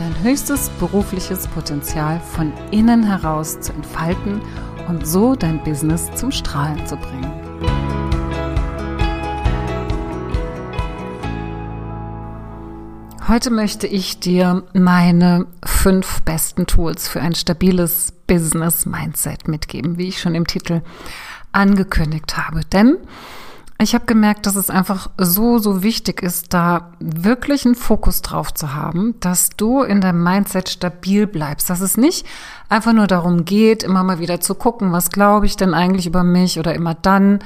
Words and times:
dein 0.00 0.22
höchstes 0.22 0.70
berufliches 0.80 1.46
Potenzial 1.48 2.20
von 2.20 2.54
innen 2.70 3.02
heraus 3.02 3.60
zu 3.60 3.72
entfalten 3.74 4.40
und 4.88 5.06
so 5.06 5.34
dein 5.34 5.62
Business 5.62 6.10
zum 6.14 6.32
Strahlen 6.32 6.86
zu 6.86 6.96
bringen. 6.96 7.30
Heute 13.28 13.50
möchte 13.50 13.86
ich 13.86 14.18
dir 14.18 14.64
meine 14.72 15.46
fünf 15.64 16.22
besten 16.22 16.66
Tools 16.66 17.06
für 17.06 17.20
ein 17.20 17.34
stabiles 17.34 18.12
Business 18.26 18.86
Mindset 18.86 19.48
mitgeben, 19.48 19.98
wie 19.98 20.08
ich 20.08 20.18
schon 20.18 20.34
im 20.34 20.46
Titel 20.46 20.80
angekündigt 21.52 22.38
habe. 22.38 22.62
Denn 22.72 22.96
ich 23.82 23.94
habe 23.94 24.04
gemerkt, 24.04 24.46
dass 24.46 24.56
es 24.56 24.68
einfach 24.68 25.08
so, 25.16 25.58
so 25.58 25.82
wichtig 25.82 26.22
ist, 26.22 26.52
da 26.52 26.92
wirklich 27.00 27.64
einen 27.64 27.74
Fokus 27.74 28.20
drauf 28.20 28.52
zu 28.52 28.74
haben, 28.74 29.14
dass 29.20 29.50
du 29.50 29.82
in 29.82 30.00
deinem 30.00 30.22
Mindset 30.22 30.68
stabil 30.68 31.26
bleibst, 31.26 31.70
dass 31.70 31.80
es 31.80 31.96
nicht 31.96 32.26
einfach 32.68 32.92
nur 32.92 33.06
darum 33.06 33.44
geht, 33.46 33.82
immer 33.82 34.04
mal 34.04 34.18
wieder 34.18 34.40
zu 34.40 34.54
gucken, 34.54 34.92
was 34.92 35.10
glaube 35.10 35.46
ich 35.46 35.56
denn 35.56 35.72
eigentlich 35.72 36.06
über 36.06 36.24
mich 36.24 36.58
oder 36.58 36.74
immer 36.74 36.94
dann, 36.94 37.38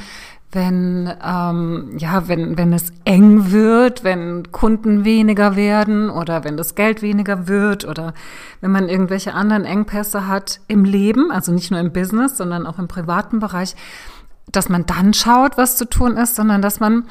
wenn 0.50 1.12
ähm, 1.24 1.96
ja, 1.98 2.28
wenn 2.28 2.56
wenn 2.56 2.72
es 2.72 2.92
eng 3.04 3.50
wird, 3.50 4.04
wenn 4.04 4.50
Kunden 4.52 5.04
weniger 5.04 5.56
werden 5.56 6.10
oder 6.10 6.44
wenn 6.44 6.56
das 6.56 6.74
Geld 6.74 7.02
weniger 7.02 7.48
wird 7.48 7.86
oder 7.86 8.14
wenn 8.60 8.70
man 8.70 8.88
irgendwelche 8.88 9.34
anderen 9.34 9.64
Engpässe 9.64 10.26
hat 10.28 10.60
im 10.68 10.84
Leben, 10.84 11.30
also 11.30 11.52
nicht 11.52 11.70
nur 11.70 11.80
im 11.80 11.92
Business, 11.92 12.36
sondern 12.36 12.66
auch 12.66 12.78
im 12.78 12.88
privaten 12.88 13.40
Bereich, 13.40 13.74
dass 14.56 14.68
man 14.68 14.86
dann 14.86 15.14
schaut, 15.14 15.56
was 15.56 15.76
zu 15.76 15.88
tun 15.88 16.16
ist, 16.16 16.36
sondern 16.36 16.62
dass 16.62 16.80
man 16.80 17.04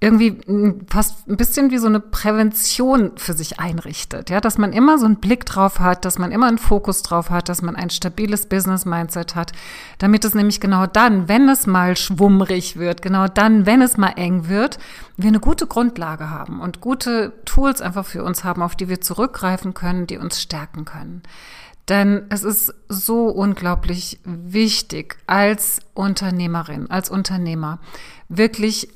irgendwie 0.00 0.40
fast 0.88 1.28
ein 1.28 1.36
bisschen 1.36 1.72
wie 1.72 1.78
so 1.78 1.88
eine 1.88 1.98
Prävention 1.98 3.12
für 3.16 3.32
sich 3.32 3.58
einrichtet, 3.58 4.30
ja, 4.30 4.40
dass 4.40 4.56
man 4.56 4.72
immer 4.72 4.96
so 4.96 5.06
einen 5.06 5.16
Blick 5.16 5.44
drauf 5.44 5.80
hat, 5.80 6.04
dass 6.04 6.18
man 6.18 6.30
immer 6.30 6.46
einen 6.46 6.58
Fokus 6.58 7.02
drauf 7.02 7.30
hat, 7.30 7.48
dass 7.48 7.62
man 7.62 7.74
ein 7.74 7.90
stabiles 7.90 8.46
Business 8.46 8.84
Mindset 8.84 9.34
hat, 9.34 9.52
damit 9.98 10.24
es 10.24 10.34
nämlich 10.34 10.60
genau 10.60 10.86
dann, 10.86 11.26
wenn 11.26 11.48
es 11.48 11.66
mal 11.66 11.96
schwummrig 11.96 12.76
wird, 12.76 13.02
genau 13.02 13.26
dann, 13.26 13.66
wenn 13.66 13.82
es 13.82 13.96
mal 13.96 14.12
eng 14.14 14.48
wird, 14.48 14.78
wir 15.16 15.28
eine 15.28 15.40
gute 15.40 15.66
Grundlage 15.66 16.30
haben 16.30 16.60
und 16.60 16.80
gute 16.80 17.32
Tools 17.44 17.82
einfach 17.82 18.06
für 18.06 18.22
uns 18.22 18.44
haben, 18.44 18.62
auf 18.62 18.76
die 18.76 18.88
wir 18.88 19.00
zurückgreifen 19.00 19.74
können, 19.74 20.06
die 20.06 20.18
uns 20.18 20.40
stärken 20.40 20.84
können. 20.84 21.24
Denn 21.88 22.26
es 22.28 22.44
ist 22.44 22.72
so 22.88 23.26
unglaublich 23.28 24.20
wichtig 24.24 25.16
als 25.26 25.80
Unternehmerin, 25.94 26.88
als 26.88 27.10
Unternehmer, 27.10 27.80
wirklich 28.28 28.90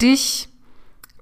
dich 0.00 0.48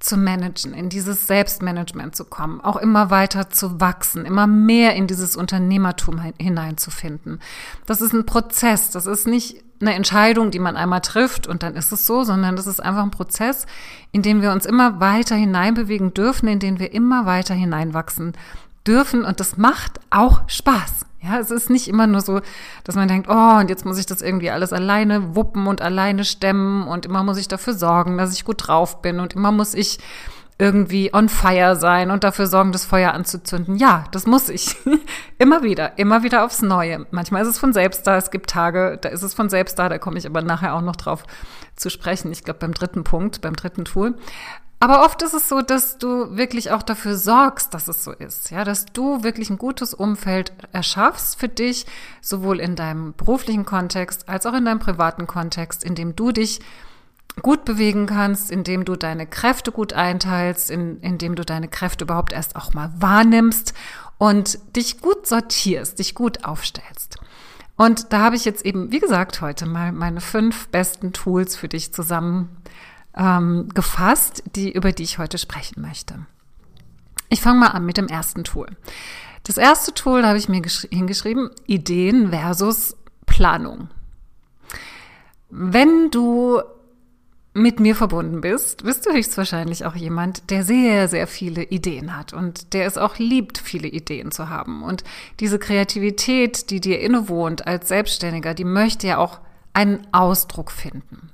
zu 0.03 0.17
managen, 0.17 0.75
in 0.75 0.89
dieses 0.89 1.27
Selbstmanagement 1.27 2.17
zu 2.17 2.25
kommen, 2.25 2.61
auch 2.61 2.77
immer 2.77 3.11
weiter 3.11 3.51
zu 3.51 3.81
wachsen, 3.81 4.25
immer 4.27 4.47
mehr 4.47 4.95
in 4.95 5.07
dieses 5.07 5.37
Unternehmertum 5.37 6.21
hineinzufinden. 6.39 7.41
Das 7.87 8.01
ist 8.01 8.13
ein 8.13 8.27
Prozess, 8.27 8.91
das 8.91 9.07
ist 9.07 9.27
nicht 9.27 9.63
eine 9.81 9.95
Entscheidung, 9.95 10.51
die 10.51 10.59
man 10.59 10.77
einmal 10.77 11.01
trifft 11.01 11.47
und 11.47 11.63
dann 11.63 11.75
ist 11.75 11.93
es 11.93 12.07
so, 12.07 12.23
sondern 12.23 12.57
das 12.57 12.67
ist 12.67 12.81
einfach 12.81 13.03
ein 13.03 13.11
Prozess, 13.11 13.67
in 14.13 14.23
dem 14.23 14.41
wir 14.43 14.53
uns 14.53 14.65
immer 14.65 15.01
weiter 15.01 15.35
hineinbewegen 15.35 16.15
dürfen, 16.15 16.49
in 16.49 16.59
den 16.59 16.79
wir 16.79 16.93
immer 16.93 17.27
weiter 17.27 17.55
hineinwachsen 17.55 18.33
dürfen 18.87 19.25
und 19.25 19.41
das 19.41 19.57
macht 19.57 20.01
auch 20.11 20.43
Spaß. 20.49 21.07
Ja, 21.21 21.39
es 21.39 21.53
ist 21.53 21.71
nicht 21.71 21.87
immer 21.87 22.09
nur 22.09 22.21
so, 22.21 22.41
dass 22.83 22.97
man 22.97 23.07
denkt, 23.07 23.29
oh, 23.31 23.59
und 23.61 23.71
jetzt 23.71 23.85
muss 23.85 23.99
ich 23.99 24.07
das 24.07 24.23
irgendwie 24.23 24.51
alles 24.51 24.73
alleine 24.73 25.37
wuppen 25.37 25.69
und 25.69 25.81
alleine 25.81 26.25
stemmen 26.25 26.89
und 26.89 27.07
immer 27.07 27.23
muss 27.23 27.39
ich 27.39 27.47
dafür 27.47 27.75
sorgen, 27.75 28.19
dass 28.19 28.35
ich 28.35 28.45
gut 28.45 28.67
drauf 28.67 29.03
bin 29.03 29.21
und 29.21 29.35
immer 29.35 29.53
muss 29.53 29.75
ich 29.75 30.01
irgendwie 30.59 31.13
on 31.13 31.29
fire 31.29 31.77
sein 31.77 32.11
und 32.11 32.25
dafür 32.25 32.47
sorgen, 32.47 32.73
das 32.73 32.85
Feuer 32.85 33.13
anzuzünden. 33.13 33.77
Ja, 33.77 34.05
das 34.13 34.27
muss 34.27 34.49
ich. 34.49 34.77
immer 35.39 35.63
wieder, 35.63 35.99
immer 35.99 36.23
wieder 36.23 36.45
aufs 36.45 36.63
Neue. 36.63 37.07
Manchmal 37.11 37.43
ist 37.43 37.49
es 37.49 37.59
von 37.59 37.73
selbst 37.73 38.07
da. 38.07 38.17
Es 38.17 38.31
gibt 38.31 38.51
Tage, 38.51 38.99
da 39.01 39.09
ist 39.09 39.23
es 39.23 39.35
von 39.35 39.49
selbst 39.49 39.79
da. 39.79 39.89
Da 39.89 39.99
komme 39.99 40.19
ich 40.19 40.27
aber 40.27 40.43
nachher 40.43 40.75
auch 40.75 40.83
noch 40.83 40.97
drauf 40.97 41.25
zu 41.75 41.91
sprechen. 41.91 42.31
Ich 42.31 42.45
glaube, 42.45 42.61
beim 42.61 42.75
dritten 42.75 43.03
Punkt, 43.03 43.41
beim 43.41 43.57
dritten 43.57 43.85
Tool. 43.85 44.15
Aber 44.83 45.05
oft 45.05 45.23
ist 45.23 45.33
es 45.33 45.49
so, 45.49 45.63
dass 45.63 45.97
du 45.99 46.37
wirklich 46.37 46.73
auch 46.73 46.83
dafür 46.83 47.17
sorgst, 47.17 47.73
dass 47.73 47.87
es 47.87 48.03
so 48.03 48.11
ist. 48.11 48.51
Ja, 48.51 48.65
dass 48.65 48.87
du 48.87 49.23
wirklich 49.23 49.49
ein 49.49 49.57
gutes 49.57 49.95
Umfeld 49.95 50.53
erschaffst 50.73 51.39
für 51.39 51.47
dich, 51.47 51.87
sowohl 52.21 52.59
in 52.59 52.75
deinem 52.75 53.15
beruflichen 53.15 53.65
Kontext 53.65 54.29
als 54.29 54.45
auch 54.45 54.55
in 54.55 54.65
deinem 54.65 54.81
privaten 54.81 55.29
Kontext, 55.29 55.85
in 55.85 55.95
dem 55.95 56.17
du 56.17 56.33
dich 56.33 56.59
gut 57.43 57.65
bewegen 57.65 58.07
kannst, 58.07 58.51
indem 58.51 58.85
du 58.85 58.97
deine 58.97 59.25
Kräfte 59.25 59.71
gut 59.71 59.93
einteilst, 59.93 60.69
in, 60.69 60.99
indem 61.01 61.37
du 61.37 61.45
deine 61.45 61.69
Kräfte 61.69 62.03
überhaupt 62.03 62.33
erst 62.33 62.57
auch 62.57 62.75
mal 62.75 62.93
wahrnimmst 62.99 63.75
und 64.19 64.59
dich 64.75 65.01
gut 65.01 65.29
sortierst, 65.29 66.01
dich 66.01 66.17
gut 66.17 66.43
aufstellst. 66.45 67.19
Und 67.77 68.13
da 68.13 68.19
habe 68.19 68.35
ich 68.35 68.45
jetzt 68.45 68.67
eben, 68.67 68.91
wie 68.91 68.99
gesagt, 68.99 69.43
heute 69.43 69.65
mal 69.65 69.93
meine 69.93 70.21
fünf 70.21 70.67
besten 70.71 71.13
Tools 71.13 71.55
für 71.55 71.69
dich 71.69 71.95
zusammen 71.95 72.49
ähm, 73.17 73.69
gefasst, 73.75 74.43
die, 74.55 74.73
über 74.73 74.93
die 74.93 75.03
ich 75.03 75.19
heute 75.19 75.39
sprechen 75.39 75.83
möchte. 75.83 76.27
Ich 77.29 77.41
fange 77.41 77.61
mal 77.61 77.69
an 77.69 77.87
mit 77.87 77.97
dem 77.97 78.09
ersten 78.09 78.45
Tool. 78.45 78.69
Das 79.45 79.57
erste 79.57 79.93
Tool 79.95 80.25
habe 80.25 80.39
ich 80.39 80.49
mir 80.49 80.63
hingeschrieben, 80.91 81.51
Ideen 81.67 82.31
versus 82.31 82.97
Planung. 83.27 83.89
Wenn 85.51 86.11
du 86.11 86.61
mit 87.55 87.81
mir 87.81 87.95
verbunden 87.95 88.41
bist, 88.41 88.85
bist 88.85 89.05
du 89.05 89.13
höchstwahrscheinlich 89.13 89.85
auch 89.85 89.95
jemand, 89.95 90.51
der 90.51 90.65
sehr, 90.65 91.09
sehr 91.09 91.27
viele 91.27 91.65
Ideen 91.65 92.17
hat 92.17 92.33
und 92.33 92.73
der 92.73 92.87
es 92.87 92.97
auch 92.97 93.19
liebt, 93.19 93.59
viele 93.59 93.89
Ideen 93.89 94.31
zu 94.31 94.49
haben. 94.49 94.83
Und 94.83 95.05
diese 95.41 95.59
Kreativität, 95.59 96.71
die 96.71 96.81
dir 96.81 97.01
innewohnt 97.01 97.67
als 97.67 97.89
Selbstständiger, 97.89 98.55
die 98.55 98.65
möchte 98.65 99.07
ja 99.07 99.19
auch 99.19 99.41
einen 99.75 100.07
Ausdruck 100.13 100.71
finden 100.71 101.32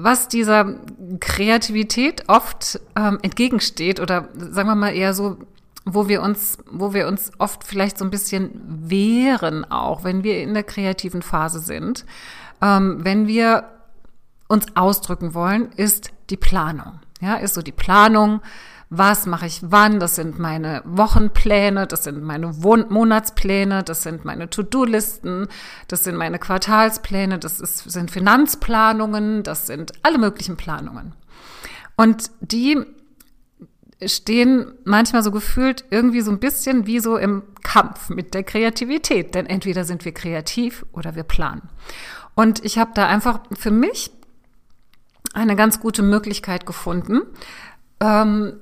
was 0.00 0.28
dieser 0.28 0.76
Kreativität 1.18 2.28
oft 2.28 2.80
ähm, 2.94 3.18
entgegensteht 3.22 3.98
oder 3.98 4.28
sagen 4.36 4.68
wir 4.68 4.76
mal 4.76 4.94
eher 4.94 5.12
so, 5.12 5.38
wo 5.84 6.06
wir 6.06 6.22
uns, 6.22 6.58
wo 6.70 6.94
wir 6.94 7.08
uns 7.08 7.32
oft 7.38 7.64
vielleicht 7.64 7.98
so 7.98 8.04
ein 8.04 8.10
bisschen 8.10 8.50
wehren, 8.88 9.64
auch 9.64 10.04
wenn 10.04 10.22
wir 10.22 10.40
in 10.40 10.54
der 10.54 10.62
kreativen 10.62 11.20
Phase 11.20 11.58
sind, 11.58 12.04
ähm, 12.62 12.98
wenn 13.02 13.26
wir 13.26 13.64
uns 14.46 14.66
ausdrücken 14.76 15.34
wollen, 15.34 15.72
ist 15.72 16.10
die 16.30 16.36
Planung. 16.36 17.00
Ja, 17.20 17.34
ist 17.34 17.54
so 17.54 17.62
die 17.62 17.72
Planung, 17.72 18.40
was 18.90 19.26
mache 19.26 19.46
ich 19.46 19.60
wann, 19.62 20.00
das 20.00 20.16
sind 20.16 20.38
meine 20.38 20.82
Wochenpläne, 20.84 21.86
das 21.86 22.04
sind 22.04 22.22
meine 22.22 22.52
Monatspläne, 22.52 23.82
das 23.84 24.02
sind 24.02 24.24
meine 24.24 24.48
To-Do-Listen, 24.48 25.48
das 25.88 26.04
sind 26.04 26.16
meine 26.16 26.38
Quartalspläne, 26.38 27.38
das 27.38 27.60
ist, 27.60 27.90
sind 27.90 28.10
Finanzplanungen, 28.10 29.42
das 29.42 29.66
sind 29.66 29.92
alle 30.02 30.18
möglichen 30.18 30.56
Planungen. 30.56 31.14
Und 31.96 32.30
die 32.40 32.78
stehen 34.06 34.72
manchmal 34.84 35.22
so 35.22 35.32
gefühlt 35.32 35.84
irgendwie 35.90 36.20
so 36.20 36.30
ein 36.30 36.38
bisschen 36.38 36.86
wie 36.86 37.00
so 37.00 37.16
im 37.16 37.42
Kampf 37.62 38.08
mit 38.08 38.32
der 38.32 38.44
Kreativität, 38.44 39.34
denn 39.34 39.46
entweder 39.46 39.84
sind 39.84 40.04
wir 40.04 40.12
kreativ 40.12 40.86
oder 40.92 41.14
wir 41.16 41.24
planen. 41.24 41.68
Und 42.34 42.64
ich 42.64 42.78
habe 42.78 42.92
da 42.94 43.06
einfach 43.06 43.40
für 43.58 43.72
mich 43.72 44.12
eine 45.34 45.56
ganz 45.56 45.80
gute 45.80 46.02
Möglichkeit 46.02 46.64
gefunden, 46.64 47.22
ähm, 48.00 48.60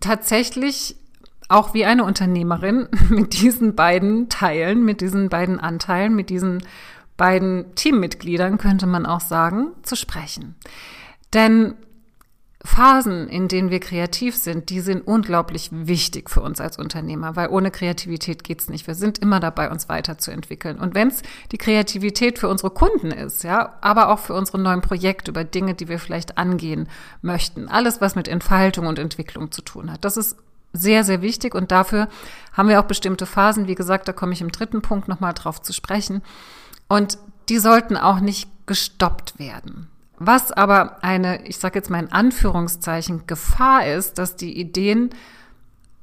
tatsächlich 0.00 0.96
auch 1.48 1.74
wie 1.74 1.84
eine 1.84 2.04
Unternehmerin 2.04 2.88
mit 3.10 3.40
diesen 3.40 3.74
beiden 3.74 4.28
Teilen, 4.28 4.84
mit 4.84 5.00
diesen 5.00 5.28
beiden 5.28 5.60
Anteilen, 5.60 6.14
mit 6.14 6.30
diesen 6.30 6.62
beiden 7.16 7.74
Teammitgliedern, 7.74 8.58
könnte 8.58 8.86
man 8.86 9.06
auch 9.06 9.20
sagen, 9.20 9.68
zu 9.82 9.96
sprechen. 9.96 10.56
Denn 11.34 11.74
Phasen, 12.64 13.28
in 13.28 13.48
denen 13.48 13.70
wir 13.70 13.80
kreativ 13.80 14.36
sind, 14.36 14.70
die 14.70 14.80
sind 14.80 15.06
unglaublich 15.06 15.70
wichtig 15.72 16.30
für 16.30 16.42
uns 16.42 16.60
als 16.60 16.78
Unternehmer, 16.78 17.34
weil 17.34 17.48
ohne 17.48 17.72
Kreativität 17.72 18.44
geht's 18.44 18.68
nicht. 18.68 18.86
Wir 18.86 18.94
sind 18.94 19.18
immer 19.18 19.40
dabei, 19.40 19.70
uns 19.70 19.88
weiterzuentwickeln. 19.88 20.78
Und 20.78 20.94
wenn 20.94 21.08
es 21.08 21.22
die 21.50 21.58
Kreativität 21.58 22.38
für 22.38 22.48
unsere 22.48 22.70
Kunden 22.70 23.10
ist, 23.10 23.42
ja, 23.42 23.74
aber 23.80 24.10
auch 24.10 24.20
für 24.20 24.34
unsere 24.34 24.60
neuen 24.60 24.80
Projekte 24.80 25.32
über 25.32 25.42
Dinge, 25.42 25.74
die 25.74 25.88
wir 25.88 25.98
vielleicht 25.98 26.38
angehen 26.38 26.88
möchten, 27.20 27.68
alles, 27.68 28.00
was 28.00 28.14
mit 28.14 28.28
Entfaltung 28.28 28.86
und 28.86 29.00
Entwicklung 29.00 29.50
zu 29.50 29.62
tun 29.62 29.90
hat, 29.90 30.04
das 30.04 30.16
ist 30.16 30.36
sehr, 30.72 31.02
sehr 31.04 31.20
wichtig 31.20 31.54
und 31.54 31.72
dafür 31.72 32.08
haben 32.52 32.68
wir 32.68 32.80
auch 32.80 32.86
bestimmte 32.86 33.26
Phasen. 33.26 33.66
Wie 33.66 33.74
gesagt, 33.74 34.06
da 34.08 34.12
komme 34.12 34.32
ich 34.32 34.40
im 34.40 34.52
dritten 34.52 34.82
Punkt 34.82 35.08
nochmal 35.08 35.34
drauf 35.34 35.60
zu 35.60 35.72
sprechen. 35.72 36.22
Und 36.88 37.18
die 37.48 37.58
sollten 37.58 37.96
auch 37.96 38.20
nicht 38.20 38.48
gestoppt 38.66 39.38
werden. 39.38 39.88
Was 40.26 40.52
aber 40.52 41.02
eine, 41.02 41.46
ich 41.46 41.58
sage 41.58 41.78
jetzt 41.78 41.90
mal 41.90 42.02
in 42.02 42.12
Anführungszeichen, 42.12 43.26
Gefahr 43.26 43.86
ist, 43.86 44.18
dass 44.18 44.36
die 44.36 44.58
Ideen 44.58 45.10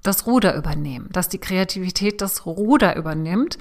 das 0.04 0.26
Ruder 0.26 0.56
übernehmen, 0.56 1.10
dass 1.12 1.30
die 1.30 1.38
Kreativität 1.40 2.22
das 2.22 2.46
Ruder 2.46 2.96
übernimmt, 2.96 3.58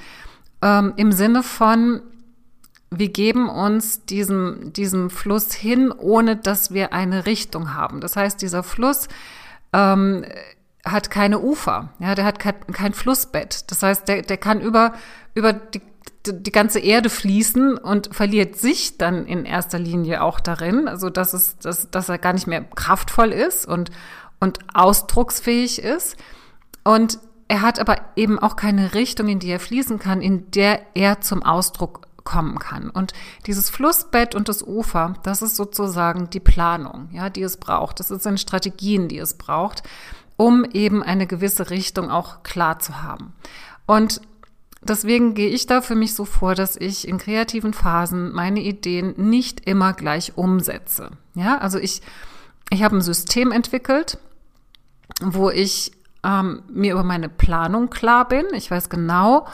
ähm, 0.63 0.95
im 0.97 1.13
Sinne 1.13 1.43
von, 1.43 2.03
wir 2.91 3.09
geben 3.09 3.49
uns 3.49 4.05
diesem, 4.05 4.73
diesem 4.73 5.11
Fluss 5.11 5.53
hin, 5.53 5.93
ohne 5.93 6.37
dass 6.37 6.73
wir 6.73 6.93
eine 6.93 7.27
Richtung 7.27 7.75
haben. 7.75 8.01
Das 8.01 8.17
heißt, 8.17 8.41
dieser 8.41 8.63
Fluss 8.63 9.09
ähm, 9.73 10.25
hat 10.85 11.11
keine 11.11 11.41
Ufer, 11.41 11.93
ja, 11.99 12.15
der 12.15 12.25
hat 12.25 12.39
kein, 12.39 12.59
kein 12.73 12.95
Flussbett. 12.95 13.71
Das 13.71 13.83
heißt, 13.83 14.09
der, 14.09 14.23
der 14.23 14.39
kann 14.39 14.61
über, 14.61 14.95
über 15.35 15.53
die, 15.53 15.83
die 16.27 16.53
ganze 16.53 16.81
Erde 16.81 17.11
fließen 17.11 17.79
und 17.79 18.15
verliert 18.15 18.57
sich 18.57 18.99
dann 18.99 19.27
in 19.27 19.45
erster 19.45 19.79
Linie 19.79 20.23
auch 20.23 20.41
darin, 20.41 20.89
also 20.89 21.11
dass 21.11 21.33
es, 21.33 21.59
dass, 21.59 21.91
dass 21.91 22.09
er 22.09 22.19
gar 22.19 22.33
nicht 22.33 22.47
mehr 22.47 22.63
kraftvoll 22.63 23.33
ist 23.33 23.67
und, 23.67 23.91
und 24.41 24.59
ausdrucksfähig 24.75 25.81
ist. 25.83 26.17
Und 26.85 27.19
er 27.49 27.63
hat 27.63 27.81
aber 27.81 27.97
eben 28.17 28.39
auch 28.39 28.57
keine 28.57 28.95
Richtung, 28.95 29.29
in 29.29 29.39
die 29.39 29.51
er 29.51 29.61
fließen 29.61 29.99
kann, 29.99 30.21
in 30.21 30.51
der 30.51 30.81
er 30.95 31.21
zum 31.21 31.43
Ausdruck 31.43 32.07
kommen 32.25 32.59
kann. 32.59 32.91
Und 32.91 33.15
dieses 33.47 33.71
Flussbett 33.71 34.35
und 34.35 34.51
das 34.51 34.63
Ufer, 34.63 35.15
das 35.23 35.41
ist 35.41 35.57
sozusagen 35.57 36.29
die 36.29 36.41
Planung, 36.41 37.09
ja, 37.11 37.31
die 37.31 37.43
es 37.43 37.57
braucht. 37.57 38.01
Das 38.01 38.09
sind 38.09 38.39
Strategien, 38.39 39.09
die 39.09 39.19
es 39.19 39.35
braucht, 39.35 39.83
um 40.37 40.67
eben 40.67 41.03
eine 41.03 41.27
gewisse 41.27 41.71
Richtung 41.71 42.11
auch 42.11 42.43
klar 42.43 42.81
zu 42.81 43.03
haben. 43.03 43.33
Und 43.87 44.21
deswegen 44.89 45.35
gehe 45.35 45.49
ich 45.49 45.67
da 45.67 45.81
für 45.81 45.95
mich 45.95 46.15
so 46.15 46.25
vor, 46.25 46.55
dass 46.55 46.77
ich 46.77 47.07
in 47.07 47.19
kreativen 47.19 47.73
Phasen 47.73 48.33
meine 48.33 48.61
Ideen 48.61 49.15
nicht 49.17 49.69
immer 49.69 49.93
gleich 49.93 50.37
umsetze. 50.37 51.11
Ja, 51.35 51.59
also 51.59 51.79
ich, 51.79 52.03
ich 52.71 52.83
habe 52.83 52.97
ein 52.97 53.03
System 53.03 53.53
entwickelt, 53.53 54.19
wo 55.21 55.51
ich 55.51 55.93
ähm, 56.25 56.63
mir 56.71 56.93
über 56.93 57.05
meine 57.05 57.29
Planung 57.29 57.91
klar 57.91 58.29
bin. 58.29 58.45
Ich 58.53 58.71
weiß 58.71 58.89
genau, 58.89 59.47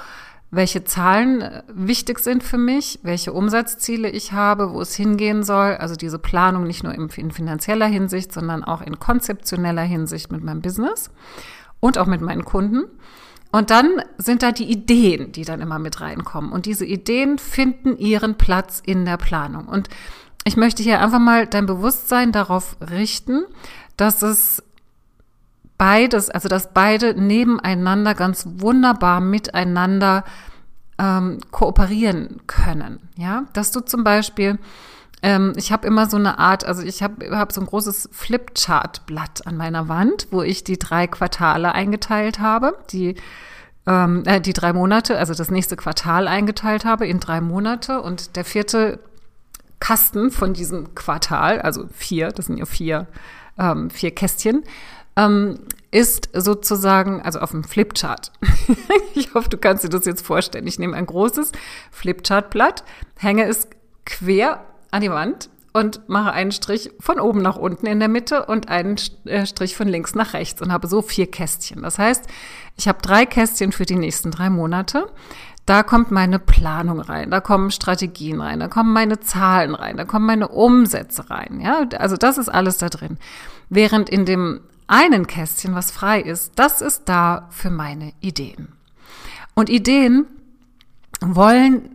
welche 0.50 0.84
Zahlen 0.84 1.42
äh, 1.42 1.62
wichtig 1.68 2.18
sind 2.20 2.42
für 2.42 2.58
mich, 2.58 3.00
welche 3.02 3.32
Umsatzziele 3.32 4.08
ich 4.10 4.32
habe, 4.32 4.72
wo 4.72 4.80
es 4.80 4.94
hingehen 4.94 5.42
soll. 5.42 5.76
Also 5.76 5.96
diese 5.96 6.18
Planung 6.18 6.64
nicht 6.64 6.84
nur 6.84 6.94
in 6.94 7.10
finanzieller 7.30 7.86
Hinsicht, 7.86 8.32
sondern 8.32 8.64
auch 8.64 8.80
in 8.80 8.98
konzeptioneller 8.98 9.82
Hinsicht 9.82 10.32
mit 10.32 10.42
meinem 10.42 10.62
Business 10.62 11.10
und 11.80 11.98
auch 11.98 12.06
mit 12.06 12.20
meinen 12.20 12.44
Kunden. 12.44 12.84
Und 13.54 13.70
dann 13.70 14.02
sind 14.18 14.42
da 14.42 14.50
die 14.50 14.68
Ideen, 14.68 15.30
die 15.30 15.44
dann 15.44 15.60
immer 15.60 15.78
mit 15.78 16.00
reinkommen. 16.00 16.50
Und 16.50 16.66
diese 16.66 16.84
Ideen 16.84 17.38
finden 17.38 17.96
ihren 17.96 18.34
Platz 18.36 18.82
in 18.84 19.04
der 19.04 19.16
Planung. 19.16 19.68
Und 19.68 19.88
ich 20.42 20.56
möchte 20.56 20.82
hier 20.82 21.00
einfach 21.00 21.20
mal 21.20 21.46
dein 21.46 21.64
Bewusstsein 21.64 22.32
darauf 22.32 22.76
richten, 22.80 23.44
dass 23.96 24.22
es 24.22 24.60
beides, 25.78 26.30
also 26.30 26.48
dass 26.48 26.74
beide 26.74 27.14
nebeneinander 27.14 28.16
ganz 28.16 28.44
wunderbar 28.56 29.20
miteinander 29.20 30.24
ähm, 30.98 31.38
kooperieren 31.52 32.40
können. 32.48 33.08
Ja, 33.16 33.44
dass 33.52 33.70
du 33.70 33.82
zum 33.82 34.02
Beispiel 34.02 34.58
ähm, 35.24 35.54
ich 35.56 35.72
habe 35.72 35.86
immer 35.86 36.08
so 36.10 36.18
eine 36.18 36.38
Art, 36.38 36.66
also 36.66 36.82
ich 36.82 37.02
habe 37.02 37.34
hab 37.34 37.50
so 37.50 37.62
ein 37.62 37.66
großes 37.66 38.10
Flipchart-Blatt 38.12 39.46
an 39.46 39.56
meiner 39.56 39.88
Wand, 39.88 40.28
wo 40.30 40.42
ich 40.42 40.64
die 40.64 40.78
drei 40.78 41.06
Quartale 41.06 41.72
eingeteilt 41.72 42.40
habe, 42.40 42.76
die 42.90 43.16
ähm, 43.86 44.22
äh, 44.26 44.42
die 44.42 44.52
drei 44.52 44.74
Monate, 44.74 45.18
also 45.18 45.32
das 45.32 45.50
nächste 45.50 45.76
Quartal 45.76 46.28
eingeteilt 46.28 46.84
habe 46.84 47.06
in 47.06 47.20
drei 47.20 47.40
Monate 47.40 48.02
und 48.02 48.36
der 48.36 48.44
vierte 48.44 48.98
Kasten 49.80 50.30
von 50.30 50.52
diesem 50.52 50.94
Quartal, 50.94 51.58
also 51.58 51.88
vier, 51.94 52.28
das 52.28 52.46
sind 52.46 52.58
ja 52.58 52.66
vier, 52.66 53.06
ähm, 53.58 53.88
vier 53.88 54.10
Kästchen, 54.10 54.62
ähm, 55.16 55.60
ist 55.90 56.28
sozusagen, 56.34 57.22
also 57.22 57.38
auf 57.38 57.52
dem 57.52 57.64
Flipchart. 57.64 58.30
ich 59.14 59.32
hoffe, 59.32 59.48
du 59.48 59.56
kannst 59.56 59.84
dir 59.84 59.88
das 59.88 60.04
jetzt 60.04 60.26
vorstellen. 60.26 60.66
Ich 60.66 60.78
nehme 60.78 60.96
ein 60.96 61.06
großes 61.06 61.52
Flipchartblatt, 61.92 62.84
hänge 63.16 63.46
es 63.46 63.68
quer 64.04 64.64
an 64.94 65.00
die 65.00 65.10
Wand 65.10 65.50
und 65.72 66.08
mache 66.08 66.32
einen 66.32 66.52
Strich 66.52 66.92
von 67.00 67.18
oben 67.18 67.42
nach 67.42 67.56
unten 67.56 67.86
in 67.86 67.98
der 67.98 68.08
Mitte 68.08 68.46
und 68.46 68.68
einen 68.68 68.96
äh, 69.24 69.44
Strich 69.44 69.76
von 69.76 69.88
links 69.88 70.14
nach 70.14 70.32
rechts 70.32 70.62
und 70.62 70.72
habe 70.72 70.86
so 70.86 71.02
vier 71.02 71.28
Kästchen. 71.28 71.82
Das 71.82 71.98
heißt, 71.98 72.26
ich 72.76 72.86
habe 72.86 73.02
drei 73.02 73.26
Kästchen 73.26 73.72
für 73.72 73.84
die 73.84 73.96
nächsten 73.96 74.30
drei 74.30 74.50
Monate. 74.50 75.10
Da 75.66 75.82
kommt 75.82 76.12
meine 76.12 76.38
Planung 76.38 77.00
rein, 77.00 77.30
da 77.30 77.40
kommen 77.40 77.70
Strategien 77.70 78.40
rein, 78.40 78.60
da 78.60 78.68
kommen 78.68 78.92
meine 78.92 79.18
Zahlen 79.18 79.74
rein, 79.74 79.96
da 79.96 80.04
kommen 80.04 80.26
meine 80.26 80.48
Umsätze 80.48 81.30
rein. 81.30 81.60
Ja, 81.60 81.88
also 81.98 82.16
das 82.16 82.38
ist 82.38 82.50
alles 82.50 82.76
da 82.76 82.88
drin. 82.88 83.18
Während 83.70 84.10
in 84.10 84.26
dem 84.26 84.60
einen 84.86 85.26
Kästchen, 85.26 85.74
was 85.74 85.90
frei 85.90 86.20
ist, 86.20 86.52
das 86.56 86.82
ist 86.82 87.08
da 87.08 87.48
für 87.50 87.70
meine 87.70 88.12
Ideen. 88.20 88.68
Und 89.54 89.70
Ideen 89.70 90.26
wollen 91.20 91.93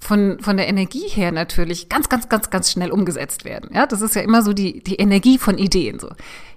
von, 0.00 0.38
von 0.40 0.56
der 0.56 0.66
Energie 0.68 1.08
her 1.08 1.30
natürlich 1.30 1.88
ganz, 1.88 2.08
ganz, 2.08 2.28
ganz, 2.28 2.50
ganz 2.50 2.70
schnell 2.70 2.90
umgesetzt 2.90 3.44
werden. 3.44 3.70
Ja, 3.72 3.86
das 3.86 4.00
ist 4.00 4.14
ja 4.14 4.22
immer 4.22 4.42
so 4.42 4.52
die, 4.52 4.82
die 4.82 4.96
Energie 4.96 5.38
von 5.38 5.58
Ideen. 5.58 5.98
So, 6.00 6.08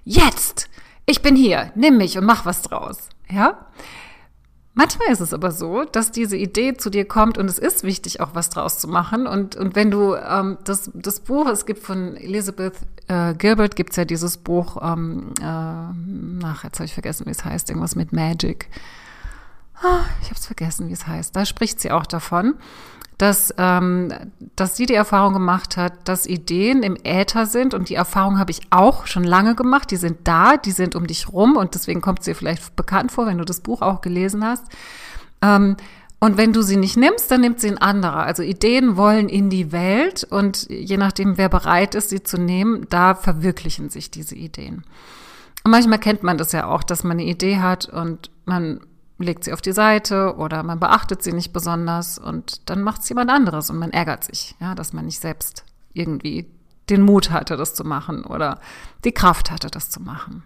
jetzt, 0.04 0.68
ich 1.06 1.22
bin 1.22 1.36
hier, 1.36 1.70
nimm 1.74 1.98
mich 1.98 2.18
und 2.18 2.24
mach 2.24 2.46
was 2.46 2.62
draus. 2.62 3.10
Ja, 3.30 3.66
Manchmal 4.76 5.12
ist 5.12 5.20
es 5.20 5.32
aber 5.32 5.52
so, 5.52 5.84
dass 5.84 6.10
diese 6.10 6.36
Idee 6.36 6.74
zu 6.74 6.90
dir 6.90 7.04
kommt 7.04 7.38
und 7.38 7.48
es 7.48 7.60
ist 7.60 7.84
wichtig, 7.84 8.20
auch 8.20 8.30
was 8.34 8.50
draus 8.50 8.80
zu 8.80 8.88
machen. 8.88 9.28
Und, 9.28 9.54
und 9.54 9.76
wenn 9.76 9.92
du 9.92 10.16
ähm, 10.16 10.58
das, 10.64 10.90
das 10.94 11.20
Buch, 11.20 11.46
es 11.46 11.64
gibt 11.64 11.78
von 11.78 12.16
Elizabeth 12.16 12.74
äh, 13.06 13.34
Gilbert, 13.34 13.76
gibt's 13.76 13.94
ja 13.94 14.04
dieses 14.04 14.36
Buch, 14.36 14.78
ähm, 14.82 15.32
äh, 15.40 15.44
ach, 15.44 16.64
jetzt 16.64 16.80
habe 16.80 16.86
ich 16.86 16.92
vergessen, 16.92 17.26
wie 17.26 17.30
es 17.30 17.44
heißt, 17.44 17.70
irgendwas 17.70 17.94
mit 17.94 18.12
Magic. 18.12 18.68
Ah, 19.82 20.04
ich 20.22 20.26
habe 20.26 20.38
es 20.38 20.46
vergessen, 20.46 20.88
wie 20.88 20.92
es 20.92 21.06
heißt. 21.06 21.34
Da 21.34 21.44
spricht 21.44 21.80
sie 21.80 21.90
auch 21.90 22.06
davon, 22.06 22.54
dass, 23.18 23.54
ähm, 23.58 24.12
dass 24.56 24.76
sie 24.76 24.86
die 24.86 24.94
Erfahrung 24.94 25.34
gemacht 25.34 25.76
hat, 25.76 25.92
dass 26.08 26.26
Ideen 26.26 26.82
im 26.82 26.96
Äther 27.04 27.46
sind 27.46 27.74
und 27.74 27.88
die 27.88 27.94
Erfahrung 27.94 28.38
habe 28.38 28.50
ich 28.50 28.60
auch 28.70 29.06
schon 29.06 29.24
lange 29.24 29.54
gemacht. 29.54 29.90
Die 29.90 29.96
sind 29.96 30.18
da, 30.24 30.56
die 30.56 30.72
sind 30.72 30.96
um 30.96 31.06
dich 31.06 31.32
rum 31.32 31.56
und 31.56 31.74
deswegen 31.74 32.00
kommt 32.00 32.26
dir 32.26 32.34
vielleicht 32.34 32.76
bekannt 32.76 33.12
vor, 33.12 33.26
wenn 33.26 33.38
du 33.38 33.44
das 33.44 33.60
Buch 33.60 33.82
auch 33.82 34.00
gelesen 34.00 34.44
hast. 34.44 34.64
Ähm, 35.42 35.76
und 36.18 36.38
wenn 36.38 36.54
du 36.54 36.62
sie 36.62 36.76
nicht 36.76 36.96
nimmst, 36.96 37.30
dann 37.30 37.42
nimmt 37.42 37.60
sie 37.60 37.68
ein 37.68 37.78
anderer. 37.78 38.22
Also 38.22 38.42
Ideen 38.42 38.96
wollen 38.96 39.28
in 39.28 39.50
die 39.50 39.72
Welt 39.72 40.24
und 40.24 40.66
je 40.70 40.96
nachdem, 40.96 41.36
wer 41.36 41.50
bereit 41.50 41.94
ist, 41.94 42.08
sie 42.08 42.22
zu 42.22 42.38
nehmen, 42.38 42.86
da 42.88 43.14
verwirklichen 43.14 43.90
sich 43.90 44.10
diese 44.10 44.34
Ideen. 44.34 44.84
Und 45.64 45.70
manchmal 45.70 45.98
kennt 45.98 46.22
man 46.22 46.38
das 46.38 46.52
ja 46.52 46.66
auch, 46.66 46.82
dass 46.82 47.04
man 47.04 47.18
eine 47.18 47.28
Idee 47.28 47.58
hat 47.58 47.90
und 47.90 48.30
man 48.46 48.80
legt 49.18 49.44
sie 49.44 49.52
auf 49.52 49.62
die 49.62 49.72
Seite 49.72 50.36
oder 50.36 50.62
man 50.62 50.80
beachtet 50.80 51.22
sie 51.22 51.32
nicht 51.32 51.52
besonders 51.52 52.18
und 52.18 52.68
dann 52.68 52.82
macht 52.82 53.02
es 53.02 53.08
jemand 53.08 53.30
anderes 53.30 53.70
und 53.70 53.78
man 53.78 53.90
ärgert 53.90 54.24
sich, 54.24 54.56
ja, 54.60 54.74
dass 54.74 54.92
man 54.92 55.06
nicht 55.06 55.20
selbst 55.20 55.64
irgendwie 55.92 56.50
den 56.90 57.02
Mut 57.02 57.30
hatte, 57.30 57.56
das 57.56 57.74
zu 57.74 57.84
machen 57.84 58.24
oder 58.24 58.60
die 59.04 59.12
Kraft 59.12 59.50
hatte, 59.50 59.68
das 59.70 59.90
zu 59.90 60.00
machen. 60.00 60.42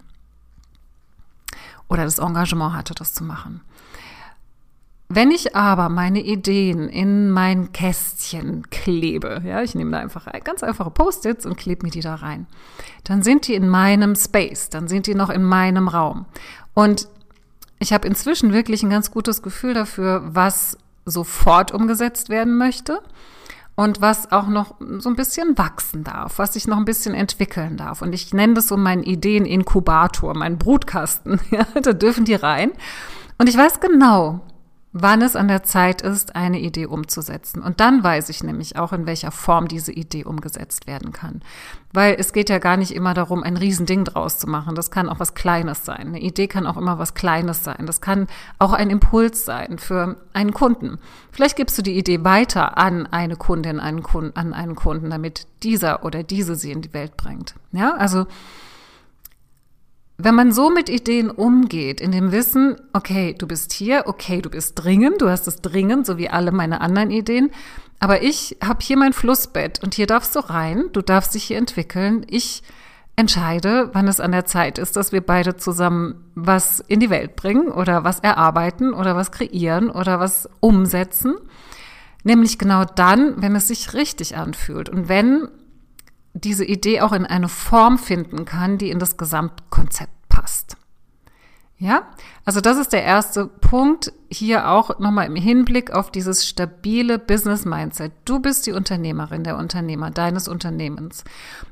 Oder 1.88 2.04
das 2.04 2.18
Engagement 2.18 2.75
hatte, 2.75 2.94
das 2.94 3.14
zu 3.14 3.25
machen. 3.25 3.62
Wenn 5.10 5.30
ich 5.30 5.56
aber 5.56 5.88
meine 5.88 6.20
Ideen 6.20 6.90
in 6.90 7.30
mein 7.30 7.72
Kästchen 7.72 8.68
klebe, 8.68 9.40
ja, 9.42 9.62
ich 9.62 9.75
nehme 9.75 9.92
da 9.92 9.98
einfach 9.98 10.26
ganz 10.44 10.62
einfache 10.62 10.90
Post-its 10.90 11.46
und 11.46 11.56
klebe 11.56 11.87
mir 11.87 11.90
die 11.90 12.02
da 12.02 12.16
rein, 12.16 12.46
dann 13.04 13.22
sind 13.22 13.48
die 13.48 13.54
in 13.54 13.68
meinem 13.68 14.14
Space, 14.14 14.68
dann 14.68 14.87
sind 14.87 15.06
die 15.06 15.14
noch 15.14 15.30
in 15.30 15.42
meinem 15.42 15.88
Raum. 15.88 16.26
Und 16.75 17.08
ich 17.78 17.92
habe 17.92 18.08
inzwischen 18.08 18.52
wirklich 18.52 18.82
ein 18.82 18.90
ganz 18.90 19.11
gutes 19.11 19.42
Gefühl 19.42 19.75
dafür, 19.75 20.23
was 20.25 20.76
sofort 21.04 21.73
umgesetzt 21.73 22.28
werden 22.28 22.56
möchte 22.56 23.00
und 23.76 24.00
was 24.00 24.32
auch 24.32 24.49
noch 24.49 24.75
so 24.99 25.08
ein 25.08 25.16
bisschen 25.16 25.56
wachsen 25.56 26.02
darf, 26.02 26.38
was 26.38 26.54
sich 26.54 26.66
noch 26.66 26.78
ein 26.78 26.85
bisschen 26.85 27.14
entwickeln 27.14 27.76
darf. 27.76 28.02
Und 28.02 28.12
ich 28.12 28.35
nenne 28.35 28.54
das 28.54 28.68
so 28.68 28.76
meinen 28.76 29.04
Ideeninkubator, 29.04 30.37
meinen 30.37 30.58
Brutkasten. 30.58 31.40
Ja, 31.50 31.64
da 31.80 31.92
dürfen 31.92 32.25
die 32.25 32.35
rein. 32.35 32.73
Und 33.38 33.49
ich 33.49 33.56
weiß 33.56 33.78
genau, 33.78 34.40
wann 34.92 35.21
es 35.21 35.37
an 35.37 35.49
der 35.49 35.62
Zeit 35.62 36.00
ist, 36.02 36.35
eine 36.35 36.61
Idee 36.61 36.87
umzusetzen. 36.87 37.62
Und 37.62 37.80
dann 37.80 38.02
weiß 38.02 38.28
ich 38.30 38.42
nämlich 38.42 38.76
auch, 38.76 38.92
in 38.92 39.07
welcher 39.07 39.30
Form 39.30 39.68
diese 39.68 39.92
Idee 39.92 40.25
umgesetzt 40.25 40.87
werden 40.87 41.12
kann. 41.12 41.42
Weil 41.92 42.16
es 42.18 42.33
geht 42.33 42.49
ja 42.49 42.59
gar 42.59 42.76
nicht 42.76 42.95
immer 42.95 43.14
darum, 43.14 43.42
ein 43.42 43.57
Riesending 43.57 44.04
draus 44.04 44.38
zu 44.38 44.47
machen. 44.47 44.75
Das 44.75 44.90
kann 44.90 45.09
auch 45.09 45.21
was 45.21 45.35
Kleines 45.35 45.85
sein. 45.85 46.09
Eine 46.09 46.21
Idee 46.21 46.47
kann 46.47 46.66
auch 46.66 46.76
immer 46.76 46.99
was 46.99 47.14
Kleines 47.14 47.64
sein. 47.64 47.87
Das 47.87 48.00
kann 48.00 48.26
auch 48.59 48.73
ein 48.73 48.90
Impuls 48.90 49.45
sein 49.45 49.78
für 49.78 50.16
einen 50.33 50.52
Kunden. 50.52 50.99
Vielleicht 51.33 51.57
gibst 51.57 51.76
du 51.76 51.83
die 51.83 51.97
Idee 51.97 52.25
weiter 52.25 52.78
an 52.78 53.07
eine 53.07 53.37
Kundin, 53.37 53.80
an 53.80 54.02
einen 54.54 54.75
Kunden, 54.75 55.11
damit 55.11 55.47
dieser 55.62 56.04
oder 56.04 56.23
diese 56.23 56.54
sie 56.57 56.73
in 56.73 56.83
die 56.83 56.95
Welt 56.95 57.16
bringt. 57.16 57.54
Ja, 57.73 57.95
also 57.95 58.26
wenn 60.18 60.34
man 60.34 60.50
so 60.50 60.68
mit 60.68 60.88
Ideen 60.88 61.30
umgeht, 61.30 62.00
in 62.00 62.10
dem 62.10 62.32
Wissen, 62.32 62.76
okay, 62.92 63.37
du 63.38 63.46
bist 63.46 63.72
hier, 63.72 64.04
okay, 64.06 64.42
du 64.42 64.50
bist 64.50 64.72
dringend, 64.75 65.22
du 65.22 65.28
hast 65.28 65.46
es 65.46 65.62
dringend, 65.62 66.06
so 66.06 66.18
wie 66.18 66.28
alle 66.28 66.50
meine 66.50 66.80
anderen 66.80 67.12
Ideen, 67.12 67.50
aber 68.00 68.22
ich 68.22 68.56
habe 68.62 68.80
hier 68.82 68.96
mein 68.96 69.12
Flussbett 69.12 69.82
und 69.82 69.94
hier 69.94 70.08
darfst 70.08 70.34
du 70.34 70.40
rein, 70.40 70.87
du 70.92 71.02
darfst 71.02 71.34
dich 71.34 71.44
hier 71.44 71.58
entwickeln. 71.58 72.26
Ich 72.28 72.62
entscheide, 73.16 73.90
wann 73.92 74.06
es 74.06 74.20
an 74.20 74.30
der 74.30 74.44
Zeit 74.44 74.78
ist, 74.78 74.96
dass 74.96 75.10
wir 75.10 75.20
beide 75.20 75.56
zusammen 75.56 76.25
was 76.34 76.80
in 76.80 77.00
die 77.00 77.10
Welt 77.10 77.34
bringen 77.34 77.68
oder 77.68 78.04
was 78.04 78.20
erarbeiten 78.20 78.94
oder 78.94 79.16
was 79.16 79.32
kreieren 79.32 79.90
oder 79.90 80.20
was 80.20 80.48
umsetzen. 80.60 81.34
Nämlich 82.22 82.58
genau 82.58 82.84
dann, 82.84 83.40
wenn 83.42 83.56
es 83.56 83.68
sich 83.68 83.94
richtig 83.94 84.37
anfühlt 84.37 84.88
und 84.88 85.08
wenn 85.08 85.48
diese 86.35 86.64
Idee 86.64 87.00
auch 87.00 87.12
in 87.12 87.26
eine 87.26 87.49
Form 87.49 87.99
finden 87.99 88.44
kann, 88.44 88.78
die 88.78 88.90
in 88.90 88.99
das 88.99 89.16
Gesamtkonzept 89.16 90.28
passt. 90.28 90.76
Ja, 91.80 92.08
also 92.44 92.61
das 92.61 92.76
ist 92.76 92.92
der 92.92 93.04
erste 93.04 93.47
Punkt 93.47 94.12
hier 94.28 94.68
auch 94.68 94.99
nochmal 94.99 95.26
im 95.26 95.37
Hinblick 95.37 95.92
auf 95.92 96.11
dieses 96.11 96.44
stabile 96.44 97.20
Business 97.20 97.64
Mindset. 97.64 98.11
Du 98.25 98.40
bist 98.40 98.66
die 98.66 98.73
Unternehmerin, 98.73 99.44
der 99.44 99.56
Unternehmer 99.56 100.11
deines 100.11 100.49
Unternehmens 100.49 101.23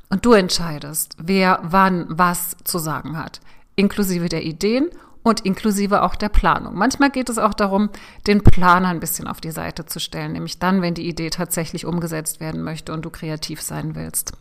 und 0.09 0.25
du 0.25 0.31
entscheidest, 0.31 1.17
wer 1.21 1.59
wann 1.63 2.05
was 2.07 2.55
zu 2.63 2.79
sagen 2.79 3.17
hat, 3.17 3.41
inklusive 3.75 4.29
der 4.29 4.45
Ideen 4.45 4.89
und 5.23 5.41
inklusive 5.41 6.01
auch 6.01 6.15
der 6.15 6.29
Planung. 6.29 6.75
Manchmal 6.75 7.09
geht 7.09 7.27
es 7.27 7.37
auch 7.37 7.53
darum, 7.53 7.89
den 8.27 8.45
Planer 8.45 8.87
ein 8.87 9.01
bisschen 9.01 9.27
auf 9.27 9.41
die 9.41 9.51
Seite 9.51 9.87
zu 9.87 9.99
stellen, 9.99 10.31
nämlich 10.31 10.57
dann, 10.57 10.81
wenn 10.81 10.93
die 10.93 11.09
Idee 11.09 11.31
tatsächlich 11.31 11.85
umgesetzt 11.85 12.39
werden 12.39 12.63
möchte 12.63 12.93
und 12.93 13.03
du 13.03 13.09
kreativ 13.09 13.61
sein 13.61 13.93
willst 13.93 14.37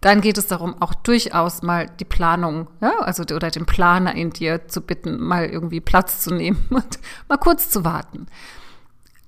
dann 0.00 0.20
geht 0.20 0.38
es 0.38 0.46
darum, 0.46 0.80
auch 0.80 0.94
durchaus 0.94 1.62
mal 1.62 1.90
die 2.00 2.04
Planung, 2.04 2.68
ja, 2.80 2.92
also 3.00 3.22
oder 3.22 3.50
den 3.50 3.66
Planer 3.66 4.14
in 4.14 4.30
dir 4.30 4.66
zu 4.66 4.80
bitten, 4.80 5.20
mal 5.20 5.46
irgendwie 5.46 5.80
Platz 5.80 6.20
zu 6.20 6.34
nehmen 6.34 6.66
und 6.70 6.98
mal 7.28 7.36
kurz 7.36 7.70
zu 7.70 7.84
warten. 7.84 8.26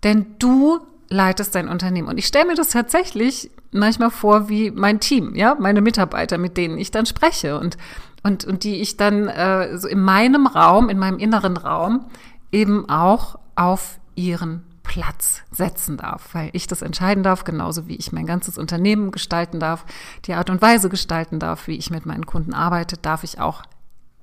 Denn 0.03 0.27
du 0.39 0.81
leitest 1.09 1.55
dein 1.55 1.69
Unternehmen. 1.69 2.09
Und 2.09 2.19
ich 2.19 2.27
stelle 2.27 2.47
mir 2.47 2.55
das 2.55 2.71
tatsächlich 2.71 3.51
manchmal 3.71 4.11
vor 4.11 4.49
wie 4.49 4.71
mein 4.71 4.99
Team, 4.99 5.35
ja, 5.35 5.57
meine 5.59 5.81
Mitarbeiter, 5.83 6.39
mit 6.39 6.57
denen 6.57 6.79
ich 6.79 6.91
dann 6.91 7.07
spreche 7.07 7.59
und, 7.59 7.77
und, 8.23 8.45
und 8.45 8.65
die 8.65 8.81
ich 8.81 8.97
dann 8.97 9.29
äh, 9.29 9.77
so 9.79 9.89
in 9.89 10.01
meinem 10.01 10.47
Raum, 10.47 10.89
in 10.89 10.99
meinem 10.99 11.19
inneren 11.19 11.57
Raum 11.57 12.07
eben 12.51 12.89
auch 12.89 13.39
auf 13.57 13.99
ihren 14.15 14.63
Platz 14.83 15.43
setzen 15.51 15.97
darf, 15.97 16.35
weil 16.35 16.51
ich 16.53 16.67
das 16.67 16.83
entscheiden 16.83 17.23
darf, 17.23 17.45
genauso 17.45 17.89
wie 17.89 17.97
ich 17.97 18.13
mein 18.13 18.27
ganzes 18.27 18.59
Unternehmen 18.59 19.11
gestalten 19.11 19.61
darf, 19.61 19.85
die 20.25 20.35
Art 20.35 20.51
und 20.51 20.61
Weise 20.61 20.89
gestalten 20.89 21.39
darf, 21.39 21.67
wie 21.67 21.77
ich 21.77 21.91
mit 21.91 22.07
meinen 22.07 22.27
Kunden 22.27 22.55
arbeite, 22.55 22.97
darf 22.97 23.25
ich 23.25 23.41
auch 23.41 23.63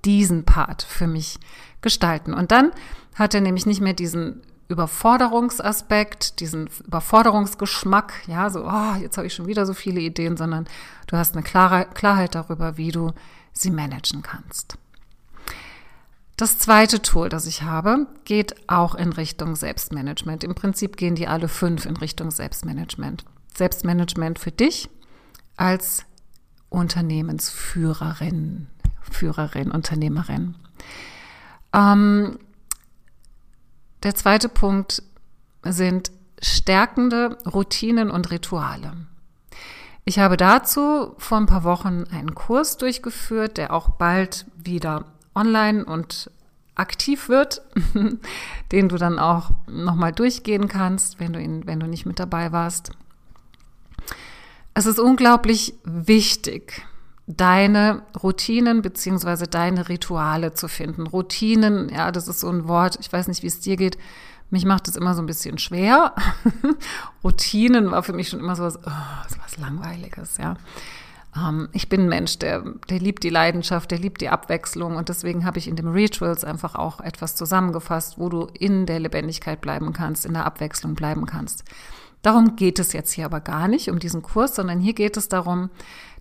diesen 0.05 0.45
Part 0.45 0.83
für 0.83 1.07
mich 1.07 1.39
gestalten. 1.81 2.33
Und 2.33 2.51
dann 2.51 2.71
hat 3.15 3.33
er 3.33 3.41
nämlich 3.41 3.65
nicht 3.65 3.81
mehr 3.81 3.93
diesen 3.93 4.41
Überforderungsaspekt, 4.69 6.39
diesen 6.39 6.69
Überforderungsgeschmack, 6.85 8.13
ja, 8.27 8.49
so, 8.49 8.65
oh, 8.65 8.95
jetzt 9.01 9.17
habe 9.17 9.27
ich 9.27 9.33
schon 9.33 9.47
wieder 9.47 9.65
so 9.65 9.73
viele 9.73 9.99
Ideen, 9.99 10.37
sondern 10.37 10.67
du 11.07 11.17
hast 11.17 11.33
eine 11.33 11.43
klare 11.43 11.87
Klarheit 11.93 12.35
darüber, 12.35 12.77
wie 12.77 12.91
du 12.91 13.11
sie 13.51 13.71
managen 13.71 14.21
kannst. 14.21 14.77
Das 16.39 16.57
zweite 16.57 17.01
Tool, 17.01 17.27
das 17.27 17.45
ich 17.47 17.63
habe, 17.63 18.07
geht 18.23 18.55
auch 18.69 18.95
in 18.95 19.11
Richtung 19.11 19.57
Selbstmanagement. 19.57 20.45
Im 20.45 20.55
Prinzip 20.55 20.95
gehen 20.95 21.15
die 21.15 21.27
alle 21.27 21.49
fünf 21.49 21.85
in 21.85 21.97
Richtung 21.97 22.31
Selbstmanagement. 22.31 23.25
Selbstmanagement 23.57 24.39
für 24.39 24.53
dich 24.53 24.89
als 25.57 26.05
Unternehmensführerin, 26.69 28.67
Führerin, 29.01 29.69
Unternehmerin. 29.69 30.55
Ähm, 31.73 32.39
der 34.03 34.15
zweite 34.15 34.47
Punkt 34.47 35.03
sind 35.65 36.09
stärkende 36.41 37.37
Routinen 37.53 38.09
und 38.09 38.31
Rituale. 38.31 38.93
Ich 40.05 40.19
habe 40.19 40.37
dazu 40.37 41.15
vor 41.17 41.37
ein 41.37 41.47
paar 41.47 41.65
Wochen 41.65 42.05
einen 42.05 42.33
Kurs 42.33 42.77
durchgeführt, 42.77 43.57
der 43.57 43.73
auch 43.73 43.89
bald 43.89 44.45
wieder 44.55 45.03
online 45.39 45.85
und 45.85 46.29
aktiv 46.75 47.29
wird, 47.29 47.61
den 48.71 48.89
du 48.89 48.97
dann 48.97 49.19
auch 49.19 49.51
nochmal 49.67 50.13
durchgehen 50.13 50.67
kannst, 50.67 51.19
wenn 51.19 51.33
du 51.33 51.41
ihn, 51.41 51.67
wenn 51.67 51.79
du 51.79 51.87
nicht 51.87 52.05
mit 52.05 52.19
dabei 52.19 52.51
warst. 52.51 52.91
Es 54.73 54.85
ist 54.85 54.99
unglaublich 54.99 55.73
wichtig, 55.83 56.85
deine 57.27 58.03
Routinen 58.23 58.81
beziehungsweise 58.81 59.45
deine 59.45 59.89
Rituale 59.89 60.53
zu 60.53 60.67
finden. 60.67 61.05
Routinen, 61.05 61.89
ja, 61.89 62.11
das 62.11 62.27
ist 62.27 62.39
so 62.39 62.49
ein 62.49 62.67
Wort, 62.67 62.97
ich 63.01 63.11
weiß 63.11 63.27
nicht, 63.27 63.43
wie 63.43 63.47
es 63.47 63.59
dir 63.59 63.75
geht. 63.75 63.97
Mich 64.51 64.65
macht 64.65 64.87
es 64.87 64.95
immer 64.95 65.13
so 65.13 65.21
ein 65.21 65.27
bisschen 65.27 65.59
schwer. 65.59 66.15
Routinen 67.23 67.91
war 67.91 68.01
für 68.01 68.13
mich 68.13 68.29
schon 68.29 68.39
immer 68.39 68.55
so 68.55 68.63
was, 68.63 68.77
oh, 68.77 69.27
so 69.27 69.35
was 69.43 69.57
Langweiliges, 69.57 70.37
ja. 70.37 70.55
Ähm, 71.35 71.69
ich 71.73 71.89
bin 71.89 72.01
ein 72.01 72.09
Mensch, 72.09 72.39
der, 72.39 72.63
der 72.89 72.99
liebt 72.99 73.23
die 73.23 73.29
Leidenschaft, 73.29 73.91
der 73.91 73.99
liebt 73.99 74.21
die 74.21 74.29
Abwechslung 74.29 74.95
und 74.95 75.09
deswegen 75.09 75.45
habe 75.45 75.59
ich 75.59 75.67
in 75.67 75.75
dem 75.75 75.89
Rituals 75.89 76.43
einfach 76.43 76.75
auch 76.75 76.99
etwas 77.01 77.35
zusammengefasst, 77.35 78.17
wo 78.17 78.29
du 78.29 78.47
in 78.57 78.85
der 78.85 78.99
Lebendigkeit 78.99 79.61
bleiben 79.61 79.93
kannst, 79.93 80.25
in 80.25 80.33
der 80.33 80.45
Abwechslung 80.45 80.95
bleiben 80.95 81.25
kannst. 81.25 81.63
Darum 82.21 82.55
geht 82.55 82.79
es 82.79 82.93
jetzt 82.93 83.11
hier 83.13 83.25
aber 83.25 83.39
gar 83.39 83.67
nicht, 83.67 83.89
um 83.89 83.99
diesen 83.99 84.21
Kurs, 84.21 84.55
sondern 84.55 84.79
hier 84.79 84.93
geht 84.93 85.15
es 85.15 85.29
darum, 85.29 85.69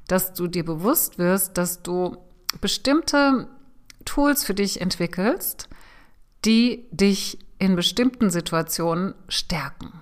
dass 0.06 0.32
du 0.32 0.46
dir 0.46 0.64
bewusst 0.64 1.18
wirst, 1.18 1.58
dass 1.58 1.82
du 1.82 2.16
bestimmte 2.60 3.48
Tools 4.04 4.44
für 4.44 4.54
dich 4.54 4.80
entwickelst, 4.80 5.68
die 6.44 6.86
dich 6.90 7.38
in 7.58 7.74
bestimmten 7.74 8.30
Situationen 8.30 9.14
stärken. 9.28 9.92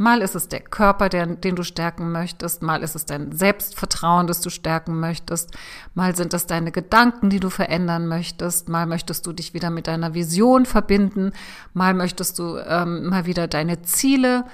Mal 0.00 0.22
ist 0.22 0.34
es 0.34 0.48
der 0.48 0.60
Körper, 0.60 1.10
der, 1.10 1.26
den 1.26 1.56
du 1.56 1.62
stärken 1.62 2.10
möchtest, 2.10 2.62
mal 2.62 2.82
ist 2.82 2.96
es 2.96 3.04
dein 3.04 3.32
Selbstvertrauen, 3.32 4.26
das 4.26 4.40
du 4.40 4.48
stärken 4.48 4.98
möchtest, 4.98 5.50
mal 5.92 6.16
sind 6.16 6.32
es 6.32 6.46
deine 6.46 6.72
Gedanken, 6.72 7.28
die 7.28 7.38
du 7.38 7.50
verändern 7.50 8.08
möchtest, 8.08 8.70
mal 8.70 8.86
möchtest 8.86 9.26
du 9.26 9.34
dich 9.34 9.52
wieder 9.52 9.68
mit 9.68 9.88
deiner 9.88 10.14
Vision 10.14 10.64
verbinden, 10.64 11.32
mal 11.74 11.92
möchtest 11.92 12.38
du 12.38 12.56
ähm, 12.56 13.10
mal 13.10 13.26
wieder 13.26 13.46
deine 13.46 13.82
Ziele 13.82 14.46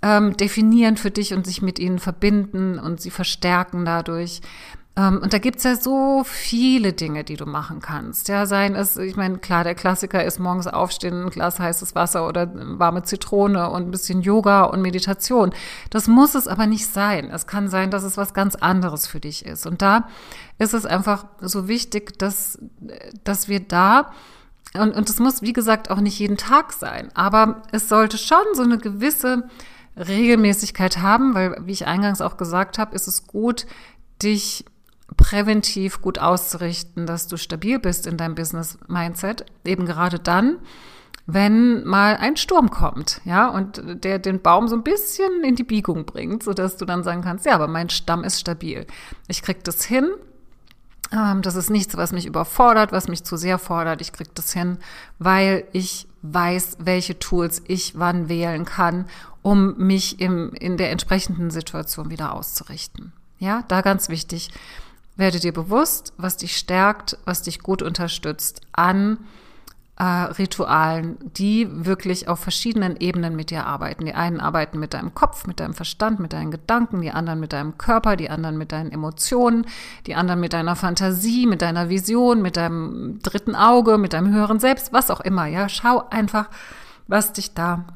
ähm, 0.00 0.34
definieren 0.34 0.96
für 0.96 1.10
dich 1.10 1.34
und 1.34 1.44
sich 1.46 1.60
mit 1.60 1.78
ihnen 1.78 1.98
verbinden 1.98 2.78
und 2.78 2.98
sie 2.98 3.10
verstärken 3.10 3.84
dadurch. 3.84 4.40
Ähm, 4.96 5.20
und 5.22 5.32
da 5.32 5.38
gibt's 5.38 5.64
ja 5.64 5.76
so 5.76 6.24
viele 6.24 6.92
Dinge, 6.92 7.22
die 7.22 7.36
du 7.36 7.44
machen 7.44 7.80
kannst. 7.80 8.28
Ja, 8.28 8.46
seien 8.46 8.74
es, 8.74 8.96
ich 8.96 9.16
meine, 9.16 9.38
klar, 9.38 9.62
der 9.62 9.74
Klassiker 9.74 10.24
ist 10.24 10.38
morgens 10.38 10.66
aufstehen, 10.66 11.24
ein 11.24 11.30
Glas 11.30 11.58
heißes 11.58 11.94
Wasser 11.94 12.26
oder 12.26 12.50
warme 12.78 13.02
Zitrone 13.02 13.70
und 13.70 13.82
ein 13.82 13.90
bisschen 13.90 14.22
Yoga 14.22 14.64
und 14.64 14.80
Meditation. 14.80 15.52
Das 15.90 16.08
muss 16.08 16.34
es 16.34 16.48
aber 16.48 16.66
nicht 16.66 16.86
sein. 16.86 17.30
Es 17.30 17.46
kann 17.46 17.68
sein, 17.68 17.90
dass 17.90 18.04
es 18.04 18.16
was 18.16 18.32
ganz 18.32 18.54
anderes 18.54 19.06
für 19.06 19.20
dich 19.20 19.44
ist. 19.44 19.66
Und 19.66 19.82
da 19.82 20.08
ist 20.58 20.72
es 20.72 20.86
einfach 20.86 21.26
so 21.40 21.68
wichtig, 21.68 22.18
dass, 22.18 22.58
dass 23.24 23.48
wir 23.48 23.60
da 23.60 24.10
und, 24.74 24.94
und 24.94 25.08
es 25.08 25.18
muss, 25.20 25.42
wie 25.42 25.52
gesagt, 25.52 25.90
auch 25.90 26.00
nicht 26.00 26.18
jeden 26.18 26.36
Tag 26.36 26.72
sein, 26.72 27.08
aber 27.14 27.62
es 27.72 27.88
sollte 27.88 28.18
schon 28.18 28.44
so 28.52 28.62
eine 28.62 28.76
gewisse 28.76 29.48
Regelmäßigkeit 29.96 30.98
haben, 30.98 31.34
weil, 31.34 31.56
wie 31.64 31.72
ich 31.72 31.86
eingangs 31.86 32.20
auch 32.20 32.36
gesagt 32.36 32.76
habe, 32.76 32.94
ist 32.94 33.06
es 33.06 33.26
gut, 33.26 33.66
dich 34.22 34.66
präventiv 35.16 36.00
gut 36.00 36.18
auszurichten, 36.18 37.06
dass 37.06 37.28
du 37.28 37.36
stabil 37.36 37.78
bist 37.78 38.06
in 38.06 38.16
deinem 38.16 38.34
Business-Mindset, 38.34 39.46
eben 39.64 39.86
gerade 39.86 40.18
dann, 40.18 40.58
wenn 41.26 41.84
mal 41.84 42.16
ein 42.16 42.36
Sturm 42.36 42.70
kommt, 42.70 43.20
ja, 43.24 43.48
und 43.48 44.04
der 44.04 44.18
den 44.18 44.40
Baum 44.40 44.68
so 44.68 44.76
ein 44.76 44.84
bisschen 44.84 45.42
in 45.42 45.56
die 45.56 45.64
Biegung 45.64 46.04
bringt, 46.04 46.42
so 46.42 46.52
dass 46.52 46.76
du 46.76 46.84
dann 46.84 47.02
sagen 47.02 47.22
kannst, 47.22 47.46
ja, 47.46 47.54
aber 47.54 47.66
mein 47.66 47.90
Stamm 47.90 48.22
ist 48.22 48.40
stabil. 48.40 48.86
Ich 49.26 49.42
krieg 49.42 49.64
das 49.64 49.84
hin. 49.84 50.08
Ähm, 51.12 51.42
das 51.42 51.56
ist 51.56 51.70
nichts, 51.70 51.96
was 51.96 52.12
mich 52.12 52.26
überfordert, 52.26 52.92
was 52.92 53.08
mich 53.08 53.24
zu 53.24 53.36
sehr 53.36 53.58
fordert. 53.58 54.00
Ich 54.00 54.12
krieg 54.12 54.32
das 54.34 54.52
hin, 54.52 54.78
weil 55.18 55.64
ich 55.72 56.06
weiß, 56.22 56.78
welche 56.80 57.18
Tools 57.18 57.62
ich 57.66 57.98
wann 57.98 58.28
wählen 58.28 58.64
kann, 58.64 59.06
um 59.42 59.76
mich 59.78 60.20
im, 60.20 60.52
in 60.54 60.76
der 60.76 60.90
entsprechenden 60.90 61.50
Situation 61.50 62.10
wieder 62.10 62.34
auszurichten. 62.34 63.12
Ja, 63.38 63.64
da 63.68 63.80
ganz 63.80 64.08
wichtig, 64.08 64.50
werde 65.16 65.40
dir 65.40 65.52
bewusst, 65.52 66.12
was 66.16 66.36
dich 66.36 66.56
stärkt, 66.56 67.18
was 67.24 67.42
dich 67.42 67.60
gut 67.60 67.82
unterstützt 67.82 68.60
an 68.72 69.18
äh, 69.98 70.04
Ritualen, 70.04 71.16
die 71.38 71.68
wirklich 71.70 72.28
auf 72.28 72.38
verschiedenen 72.40 72.96
Ebenen 72.98 73.34
mit 73.34 73.50
dir 73.50 73.64
arbeiten. 73.66 74.04
Die 74.04 74.14
einen 74.14 74.40
arbeiten 74.40 74.78
mit 74.78 74.92
deinem 74.92 75.14
Kopf, 75.14 75.46
mit 75.46 75.58
deinem 75.58 75.72
Verstand, 75.72 76.20
mit 76.20 76.34
deinen 76.34 76.50
Gedanken, 76.50 77.00
die 77.00 77.10
anderen 77.10 77.40
mit 77.40 77.54
deinem 77.54 77.78
Körper, 77.78 78.16
die 78.16 78.28
anderen 78.28 78.58
mit 78.58 78.72
deinen 78.72 78.92
Emotionen, 78.92 79.66
die 80.06 80.14
anderen 80.14 80.40
mit 80.40 80.52
deiner 80.52 80.76
Fantasie, 80.76 81.46
mit 81.46 81.62
deiner 81.62 81.88
Vision, 81.88 82.42
mit 82.42 82.58
deinem 82.58 83.20
dritten 83.22 83.54
Auge, 83.54 83.96
mit 83.96 84.12
deinem 84.12 84.32
höheren 84.34 84.60
Selbst, 84.60 84.92
was 84.92 85.10
auch 85.10 85.20
immer. 85.20 85.46
Ja, 85.46 85.68
schau 85.70 86.04
einfach, 86.10 86.50
was 87.08 87.32
dich 87.32 87.54
da 87.54 87.86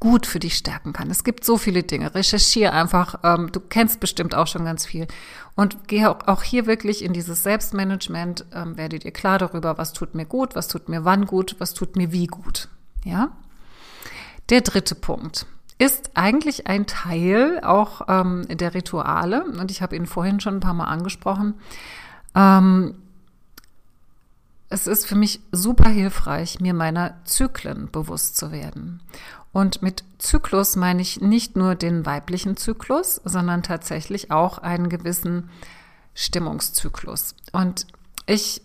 gut 0.00 0.26
für 0.26 0.38
dich 0.38 0.54
stärken 0.54 0.92
kann. 0.92 1.10
Es 1.10 1.24
gibt 1.24 1.44
so 1.44 1.56
viele 1.56 1.82
Dinge. 1.82 2.14
Recherchiere 2.14 2.72
einfach. 2.72 3.20
Ähm, 3.22 3.50
du 3.52 3.60
kennst 3.60 4.00
bestimmt 4.00 4.34
auch 4.34 4.46
schon 4.46 4.64
ganz 4.64 4.86
viel. 4.86 5.06
Und 5.54 5.88
gehe 5.88 6.10
auch, 6.10 6.26
auch 6.26 6.42
hier 6.42 6.66
wirklich 6.66 7.04
in 7.04 7.12
dieses 7.12 7.42
Selbstmanagement. 7.42 8.46
Ähm, 8.54 8.76
werde 8.76 8.98
dir 8.98 9.12
klar 9.12 9.38
darüber, 9.38 9.78
was 9.78 9.92
tut 9.92 10.14
mir 10.14 10.26
gut, 10.26 10.54
was 10.54 10.68
tut 10.68 10.88
mir 10.88 11.04
wann 11.04 11.26
gut, 11.26 11.56
was 11.58 11.74
tut 11.74 11.96
mir 11.96 12.12
wie 12.12 12.26
gut. 12.26 12.68
Ja. 13.04 13.30
Der 14.50 14.60
dritte 14.60 14.94
Punkt 14.94 15.46
ist 15.78 16.10
eigentlich 16.14 16.66
ein 16.66 16.86
Teil 16.86 17.60
auch 17.62 18.02
ähm, 18.08 18.46
der 18.48 18.74
Rituale. 18.74 19.44
Und 19.44 19.70
ich 19.70 19.80
habe 19.80 19.96
ihn 19.96 20.06
vorhin 20.06 20.40
schon 20.40 20.56
ein 20.56 20.60
paar 20.60 20.74
Mal 20.74 20.86
angesprochen. 20.86 21.54
Ähm, 22.34 22.94
es 24.78 24.86
ist 24.86 25.06
für 25.06 25.16
mich 25.16 25.40
super 25.50 25.88
hilfreich, 25.88 26.60
mir 26.60 26.74
meiner 26.74 27.16
Zyklen 27.24 27.90
bewusst 27.90 28.36
zu 28.36 28.52
werden. 28.52 29.02
Und 29.52 29.82
mit 29.82 30.04
Zyklus 30.18 30.76
meine 30.76 31.02
ich 31.02 31.20
nicht 31.20 31.56
nur 31.56 31.74
den 31.74 32.06
weiblichen 32.06 32.56
Zyklus, 32.56 33.20
sondern 33.24 33.62
tatsächlich 33.62 34.30
auch 34.30 34.58
einen 34.58 34.88
gewissen 34.88 35.50
Stimmungszyklus. 36.14 37.34
Und 37.52 37.86
ich 38.26 38.62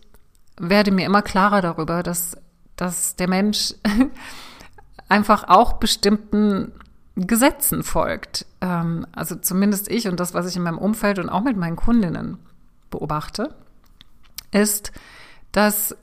werde 0.57 0.91
mir 0.91 1.05
immer 1.05 1.21
klarer 1.21 1.61
darüber, 1.61 2.03
dass, 2.03 2.37
dass 2.75 3.15
der 3.15 3.29
Mensch 3.29 3.73
einfach 5.09 5.45
auch 5.47 5.73
bestimmten 5.73 6.73
Gesetzen 7.15 7.83
folgt. 7.83 8.45
Ähm, 8.61 9.07
also 9.13 9.35
zumindest 9.35 9.89
ich 9.89 10.07
und 10.07 10.19
das, 10.19 10.33
was 10.33 10.47
ich 10.47 10.55
in 10.55 10.63
meinem 10.63 10.77
Umfeld 10.77 11.17
und 11.17 11.29
auch 11.29 11.41
mit 11.41 11.57
meinen 11.57 11.75
Kundinnen 11.75 12.37
beobachte, 12.91 13.55
ist, 14.51 14.91
dass 15.51 15.95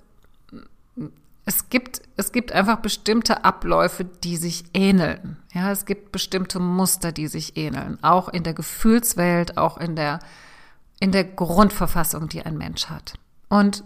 es 1.47 1.68
gibt, 1.70 2.02
es 2.16 2.32
gibt 2.32 2.52
einfach 2.52 2.76
bestimmte 2.76 3.44
Abläufe, 3.44 4.04
die 4.04 4.37
sich 4.37 4.64
ähneln. 4.75 5.38
Ja, 5.52 5.70
es 5.73 5.85
gibt 5.85 6.12
bestimmte 6.12 6.61
Muster, 6.61 7.12
die 7.12 7.28
sich 7.28 7.56
ähneln. 7.56 8.02
Auch 8.02 8.28
in 8.28 8.42
der 8.42 8.54
Gefühlswelt, 8.54 9.56
auch 9.56 9.78
in 9.78 9.97
der, 9.97 10.20
in 11.00 11.12
der 11.12 11.25
Grundverfassung, 11.25 12.28
die 12.28 12.42
ein 12.42 12.59
Mensch 12.59 12.87
hat. 12.87 13.14
Und 13.49 13.85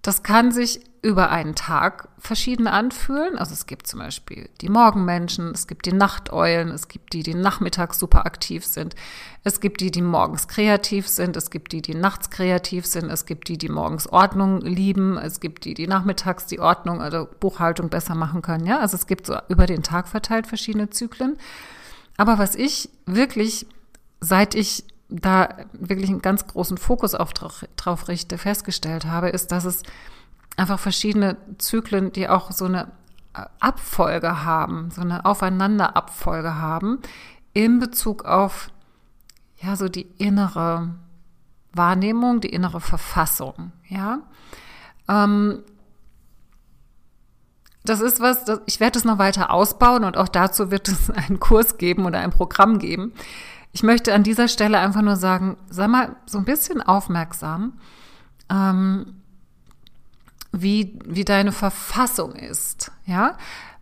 das 0.00 0.22
kann 0.22 0.52
sich 0.52 0.80
über 1.02 1.30
einen 1.30 1.56
Tag 1.56 2.08
verschieden 2.16 2.68
anfühlen. 2.68 3.36
Also 3.36 3.52
es 3.52 3.66
gibt 3.66 3.88
zum 3.88 3.98
Beispiel 3.98 4.48
die 4.60 4.68
Morgenmenschen, 4.68 5.50
es 5.50 5.66
gibt 5.66 5.86
die 5.86 5.92
Nachteulen, 5.92 6.68
es 6.68 6.86
gibt 6.86 7.12
die, 7.12 7.24
die 7.24 7.34
nachmittags 7.34 7.98
super 7.98 8.24
aktiv 8.24 8.64
sind, 8.64 8.94
es 9.42 9.60
gibt 9.60 9.80
die, 9.80 9.90
die 9.90 10.00
morgens 10.00 10.46
kreativ 10.46 11.08
sind, 11.08 11.36
es 11.36 11.50
gibt 11.50 11.72
die, 11.72 11.82
die 11.82 11.96
nachts 11.96 12.30
kreativ 12.30 12.86
sind, 12.86 13.10
es 13.10 13.26
gibt 13.26 13.48
die, 13.48 13.58
die 13.58 13.68
morgens 13.68 14.06
Ordnung 14.06 14.60
lieben, 14.60 15.18
es 15.18 15.40
gibt 15.40 15.64
die, 15.64 15.74
die 15.74 15.88
nachmittags 15.88 16.46
die 16.46 16.60
Ordnung 16.60 17.00
oder 17.00 17.26
Buchhaltung 17.26 17.88
besser 17.88 18.14
machen 18.14 18.40
können. 18.40 18.64
Ja, 18.64 18.78
also 18.78 18.96
es 18.96 19.08
gibt 19.08 19.26
so 19.26 19.36
über 19.48 19.66
den 19.66 19.82
Tag 19.82 20.06
verteilt 20.06 20.46
verschiedene 20.46 20.90
Zyklen. 20.90 21.36
Aber 22.16 22.38
was 22.38 22.54
ich 22.54 22.88
wirklich, 23.06 23.66
seit 24.20 24.54
ich 24.54 24.84
da 25.08 25.48
wirklich 25.72 26.10
einen 26.10 26.22
ganz 26.22 26.46
großen 26.46 26.78
Fokus 26.78 27.16
auf 27.16 27.32
drauf 27.34 28.06
richte, 28.06 28.38
festgestellt 28.38 29.04
habe, 29.06 29.30
ist, 29.30 29.50
dass 29.50 29.64
es 29.64 29.82
einfach 30.56 30.78
verschiedene 30.78 31.36
Zyklen, 31.58 32.12
die 32.12 32.28
auch 32.28 32.50
so 32.50 32.66
eine 32.66 32.88
Abfolge 33.60 34.44
haben, 34.44 34.90
so 34.90 35.00
eine 35.00 35.24
Aufeinanderabfolge 35.24 36.56
haben 36.56 36.98
in 37.54 37.80
Bezug 37.80 38.24
auf 38.24 38.70
ja 39.62 39.76
so 39.76 39.88
die 39.88 40.06
innere 40.18 40.94
Wahrnehmung, 41.72 42.40
die 42.40 42.50
innere 42.50 42.80
Verfassung, 42.80 43.72
ja. 43.88 44.20
Ähm, 45.08 45.62
das 47.84 48.00
ist 48.00 48.20
was, 48.20 48.44
das, 48.44 48.60
ich 48.66 48.78
werde 48.78 48.98
es 48.98 49.04
noch 49.04 49.18
weiter 49.18 49.50
ausbauen 49.50 50.04
und 50.04 50.16
auch 50.16 50.28
dazu 50.28 50.70
wird 50.70 50.88
es 50.88 51.10
einen 51.10 51.40
Kurs 51.40 51.78
geben 51.78 52.04
oder 52.04 52.20
ein 52.20 52.30
Programm 52.30 52.78
geben. 52.78 53.12
Ich 53.72 53.82
möchte 53.82 54.12
an 54.12 54.22
dieser 54.22 54.48
Stelle 54.48 54.78
einfach 54.78 55.02
nur 55.02 55.16
sagen, 55.16 55.56
sei 55.70 55.88
mal 55.88 56.16
so 56.26 56.38
ein 56.38 56.44
bisschen 56.44 56.82
aufmerksam, 56.82 57.78
ähm, 58.50 59.21
wie, 60.52 60.98
wie 61.06 61.24
deine 61.24 61.52
Verfassung 61.52 62.34
ist, 62.34 62.92
ja. 63.06 63.36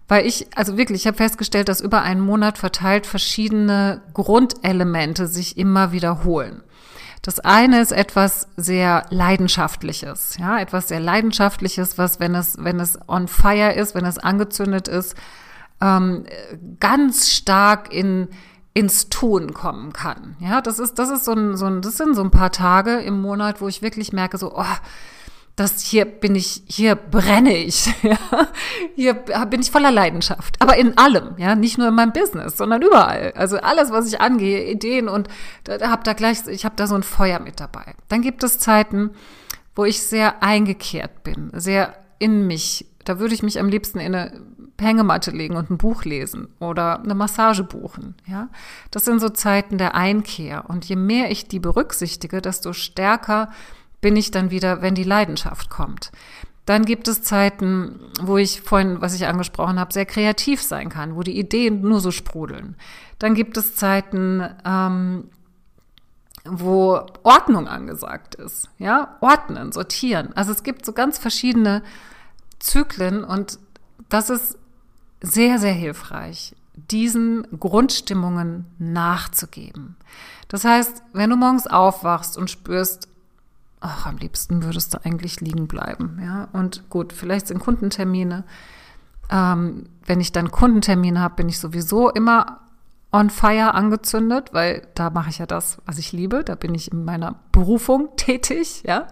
Weil 0.09 0.27
ich, 0.27 0.49
also 0.57 0.77
wirklich, 0.77 1.03
ich 1.03 1.07
habe 1.07 1.16
festgestellt, 1.16 1.68
dass 1.68 1.81
über 1.81 2.03
einen 2.03 2.21
Monat 2.21 2.59
verteilt 2.59 3.07
verschiedene 3.07 4.03
Grundelemente 4.12 5.29
sich 5.29 5.57
immer 5.57 5.92
wiederholen. 5.92 6.62
Das 7.23 7.38
eine 7.38 7.81
ist 7.81 7.92
etwas 7.92 8.49
sehr 8.57 9.05
Leidenschaftliches, 9.11 10.38
ja, 10.38 10.59
etwas 10.59 10.88
sehr 10.88 11.01
Leidenschaftliches, 11.01 11.99
was, 11.99 12.18
wenn 12.18 12.35
es, 12.35 12.57
wenn 12.59 12.81
es 12.81 12.99
on 13.09 13.29
fire 13.29 13.73
ist, 13.73 13.94
wenn 13.94 14.07
es 14.07 14.18
angezündet 14.18 14.88
ist, 14.88 15.14
ähm, 15.81 16.25
ganz 16.81 17.31
stark 17.31 17.92
in, 17.92 18.29
ins 18.73 19.11
Tun 19.11 19.53
kommen 19.53 19.92
kann. 19.92 20.37
Ja, 20.40 20.61
das 20.61 20.79
ist, 20.79 20.99
das 20.99 21.11
ist 21.11 21.25
so 21.25 21.35
ein, 21.35 21.57
so 21.57 21.66
ein, 21.66 21.83
das 21.83 21.97
sind 21.97 22.16
so 22.16 22.23
ein 22.23 22.31
paar 22.31 22.53
Tage 22.53 22.99
im 22.99 23.21
Monat, 23.21 23.61
wo 23.61 23.68
ich 23.68 23.83
wirklich 23.83 24.12
merke, 24.12 24.38
so, 24.38 24.57
oh, 24.57 24.64
das 25.61 25.83
hier 25.83 26.07
bin 26.07 26.35
ich, 26.35 26.62
hier 26.66 26.94
brenne 26.94 27.55
ich, 27.55 27.87
ja? 28.03 28.16
hier 28.94 29.12
bin 29.14 29.61
ich 29.61 29.70
voller 29.70 29.90
Leidenschaft, 29.90 30.57
aber 30.59 30.79
in 30.79 30.96
allem, 30.96 31.35
ja, 31.37 31.55
nicht 31.55 31.77
nur 31.77 31.88
in 31.88 31.94
meinem 31.94 32.12
Business, 32.12 32.57
sondern 32.57 32.81
überall. 32.81 33.33
Also 33.37 33.59
alles, 33.59 33.90
was 33.90 34.07
ich 34.07 34.23
angehe, 34.23 34.70
Ideen 34.70 35.07
und 35.09 35.29
da, 35.64 35.77
da 35.77 35.90
hab 35.90 36.05
da 36.05 36.14
gleich, 36.14 36.46
ich 36.46 36.64
habe 36.64 36.77
da 36.77 36.87
so 36.87 36.94
ein 36.94 37.03
Feuer 37.03 37.40
mit 37.40 37.61
dabei. 37.61 37.94
Dann 38.09 38.23
gibt 38.23 38.42
es 38.42 38.59
Zeiten, 38.59 39.11
wo 39.77 39.85
ich 39.85 40.03
sehr 40.03 40.42
eingekehrt 40.42 41.23
bin, 41.25 41.51
sehr 41.53 41.94
in 42.18 42.46
mich. 42.46 42.87
Da 43.05 43.18
würde 43.18 43.35
ich 43.35 43.42
mich 43.42 43.61
am 43.61 43.68
liebsten 43.68 43.99
in 43.99 44.14
eine 44.14 44.40
Hängematte 44.81 45.31
legen 45.31 45.57
und 45.57 45.70
ein 45.70 45.77
Buch 45.77 46.05
lesen 46.05 46.49
oder 46.59 47.03
eine 47.03 47.14
Massage 47.14 47.64
buchen. 47.64 48.14
Ja, 48.27 48.49
das 48.90 49.05
sind 49.05 49.20
so 49.20 49.29
Zeiten 49.29 49.77
der 49.77 49.94
Einkehr. 49.94 50.64
Und 50.68 50.87
je 50.87 50.96
mehr 50.96 51.31
ich 51.31 51.49
die 51.49 51.61
berücksichtige, 51.61 52.40
desto 52.40 52.73
stärker 52.73 53.51
bin 54.01 54.17
ich 54.17 54.31
dann 54.31 54.51
wieder, 54.51 54.83
wenn 54.83 54.95
die 54.95 55.05
Leidenschaft 55.05 55.71
kommt. 55.71 56.11
Dann 56.67 56.85
gibt 56.85 57.09
es 57.09 57.23
Zeiten, 57.23 58.01
wo 58.21 58.37
ich 58.37 58.61
vorhin, 58.61 59.01
was 59.01 59.15
ich 59.15 59.27
angesprochen 59.27 59.81
habe, 59.81 59.93
sehr 59.93 60.07
kreativ 60.07 60.63
sein 60.63 60.89
kann, 60.89 61.17
wo 61.17 61.23
die 61.23 61.39
Ideen 61.39 61.81
nur 61.81 62.01
so 62.01 62.11
sprudeln. 62.11 62.77
Dann 63.19 63.35
gibt 63.35 63.57
es 63.57 63.75
Zeiten, 63.75 64.43
ähm, 64.65 65.25
wo 66.45 67.01
Ordnung 67.23 67.67
angesagt 67.67 68.35
ist. 68.37 68.69
Ja, 68.79 69.17
ordnen, 69.21 69.73
sortieren. 69.73 70.33
Also 70.35 70.53
es 70.53 70.63
gibt 70.63 70.87
so 70.87 70.93
ganz 70.93 71.19
verschiedene 71.19 71.83
Zyklen 72.61 73.25
und 73.25 73.59
das 74.09 74.31
ist 74.31 74.59
sehr, 75.21 75.59
sehr 75.59 75.73
hilfreich, 75.73 76.55
diesen 76.75 77.47
Grundstimmungen 77.59 78.67
nachzugeben. 78.79 79.97
Das 80.49 80.65
heißt, 80.65 81.03
wenn 81.13 81.31
du 81.31 81.37
morgens 81.37 81.67
aufwachst 81.67 82.39
und 82.39 82.51
spürst, 82.51 83.09
ach, 83.81 84.07
am 84.07 84.19
liebsten 84.19 84.62
würdest 84.62 84.95
du 84.95 85.05
eigentlich 85.05 85.40
liegen 85.40 85.66
bleiben, 85.66 86.21
ja, 86.23 86.49
und 86.53 86.88
gut, 86.90 87.12
vielleicht 87.12 87.47
sind 87.47 87.61
Kundentermine. 87.61 88.45
Ähm, 89.31 89.85
wenn 90.05 90.21
ich 90.21 90.33
dann 90.33 90.51
Kundentermine 90.51 91.21
habe, 91.21 91.37
bin 91.37 91.49
ich 91.49 91.59
sowieso 91.59 92.11
immer 92.11 92.61
on 93.12 93.31
fire 93.31 93.75
angezündet, 93.75 94.51
weil 94.53 94.87
da 94.95 95.11
mache 95.11 95.31
ich 95.31 95.38
ja 95.38 95.47
das, 95.47 95.79
was 95.87 95.99
ich 95.99 96.12
liebe. 96.12 96.45
Da 96.45 96.55
bin 96.55 96.75
ich 96.75 96.93
in 96.93 97.05
meiner 97.05 97.37
Berufung 97.53 98.11
tätig, 98.16 98.83
ja. 98.85 99.09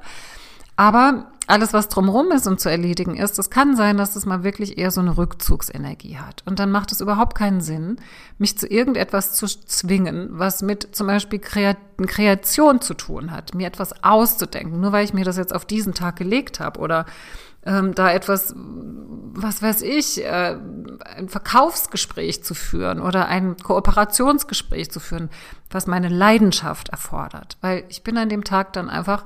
Aber 0.76 1.32
alles, 1.48 1.72
was 1.72 1.88
drumherum 1.88 2.30
ist 2.30 2.46
und 2.46 2.60
zu 2.60 2.68
erledigen 2.68 3.16
ist, 3.16 3.38
es 3.38 3.48
kann 3.48 3.74
sein, 3.74 3.96
dass 3.96 4.16
es 4.16 4.26
mal 4.26 4.44
wirklich 4.44 4.76
eher 4.76 4.90
so 4.90 5.00
eine 5.00 5.16
Rückzugsenergie 5.16 6.18
hat. 6.18 6.42
Und 6.44 6.58
dann 6.58 6.70
macht 6.70 6.92
es 6.92 7.00
überhaupt 7.00 7.36
keinen 7.36 7.62
Sinn, 7.62 7.96
mich 8.36 8.58
zu 8.58 8.66
irgendetwas 8.66 9.32
zu 9.32 9.46
zwingen, 9.46 10.28
was 10.32 10.60
mit 10.60 10.94
zum 10.94 11.06
Beispiel 11.06 11.38
Kreation 11.38 12.82
zu 12.82 12.92
tun 12.92 13.30
hat, 13.30 13.54
mir 13.54 13.66
etwas 13.66 14.04
auszudenken, 14.04 14.78
nur 14.78 14.92
weil 14.92 15.06
ich 15.06 15.14
mir 15.14 15.24
das 15.24 15.38
jetzt 15.38 15.54
auf 15.54 15.64
diesen 15.64 15.94
Tag 15.94 16.16
gelegt 16.16 16.60
habe 16.60 16.80
oder 16.80 17.06
ähm, 17.64 17.94
da 17.94 18.12
etwas, 18.12 18.54
was 18.54 19.62
weiß 19.62 19.80
ich, 19.82 20.22
äh, 20.22 20.58
ein 21.16 21.30
Verkaufsgespräch 21.30 22.44
zu 22.44 22.52
führen 22.52 23.00
oder 23.00 23.26
ein 23.26 23.56
Kooperationsgespräch 23.56 24.90
zu 24.90 25.00
führen, 25.00 25.30
was 25.70 25.86
meine 25.86 26.08
Leidenschaft 26.08 26.90
erfordert. 26.90 27.56
Weil 27.62 27.84
ich 27.88 28.02
bin 28.02 28.18
an 28.18 28.28
dem 28.28 28.44
Tag 28.44 28.74
dann 28.74 28.90
einfach 28.90 29.24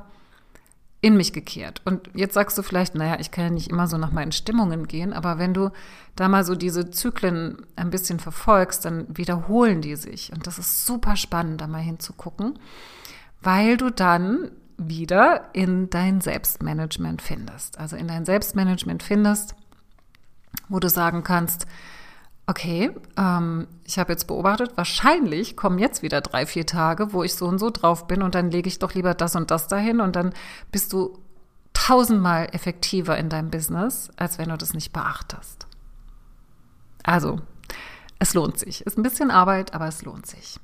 in 1.02 1.16
mich 1.16 1.32
gekehrt. 1.32 1.82
Und 1.84 2.08
jetzt 2.14 2.34
sagst 2.34 2.56
du 2.56 2.62
vielleicht, 2.62 2.94
naja, 2.94 3.18
ich 3.18 3.32
kann 3.32 3.44
ja 3.44 3.50
nicht 3.50 3.68
immer 3.68 3.88
so 3.88 3.98
nach 3.98 4.12
meinen 4.12 4.30
Stimmungen 4.30 4.86
gehen, 4.86 5.12
aber 5.12 5.36
wenn 5.36 5.52
du 5.52 5.70
da 6.14 6.28
mal 6.28 6.44
so 6.44 6.54
diese 6.54 6.90
Zyklen 6.90 7.66
ein 7.74 7.90
bisschen 7.90 8.20
verfolgst, 8.20 8.84
dann 8.84 9.06
wiederholen 9.14 9.82
die 9.82 9.96
sich. 9.96 10.32
Und 10.32 10.46
das 10.46 10.58
ist 10.58 10.86
super 10.86 11.16
spannend, 11.16 11.60
da 11.60 11.66
mal 11.66 11.82
hinzugucken, 11.82 12.56
weil 13.40 13.76
du 13.76 13.90
dann 13.90 14.52
wieder 14.78 15.50
in 15.52 15.90
dein 15.90 16.20
Selbstmanagement 16.20 17.20
findest. 17.20 17.78
Also 17.78 17.96
in 17.96 18.06
dein 18.06 18.24
Selbstmanagement 18.24 19.02
findest, 19.02 19.56
wo 20.68 20.78
du 20.78 20.88
sagen 20.88 21.24
kannst, 21.24 21.66
okay, 22.46 22.90
ähm, 23.16 23.66
ich 23.84 23.98
habe 23.98 24.12
jetzt 24.12 24.26
beobachtet, 24.26 24.76
wahrscheinlich 24.76 25.56
kommen 25.56 25.78
jetzt 25.78 26.02
wieder 26.02 26.20
drei, 26.20 26.46
vier 26.46 26.66
Tage, 26.66 27.12
wo 27.12 27.22
ich 27.22 27.34
so 27.34 27.46
und 27.46 27.58
so 27.58 27.70
drauf 27.70 28.06
bin 28.06 28.22
und 28.22 28.34
dann 28.34 28.50
lege 28.50 28.68
ich 28.68 28.78
doch 28.78 28.94
lieber 28.94 29.14
das 29.14 29.36
und 29.36 29.50
das 29.50 29.68
dahin 29.68 30.00
und 30.00 30.16
dann 30.16 30.32
bist 30.70 30.92
du 30.92 31.18
tausendmal 31.72 32.48
effektiver 32.52 33.16
in 33.16 33.28
deinem 33.28 33.50
Business, 33.50 34.10
als 34.16 34.38
wenn 34.38 34.48
du 34.48 34.56
das 34.56 34.74
nicht 34.74 34.92
beachtest. 34.92 35.66
Also, 37.02 37.40
es 38.18 38.34
lohnt 38.34 38.58
sich. 38.58 38.86
Ist 38.86 38.98
ein 38.98 39.02
bisschen 39.02 39.30
Arbeit, 39.30 39.74
aber 39.74 39.88
es 39.88 40.02
lohnt 40.02 40.26
sich. 40.26 40.60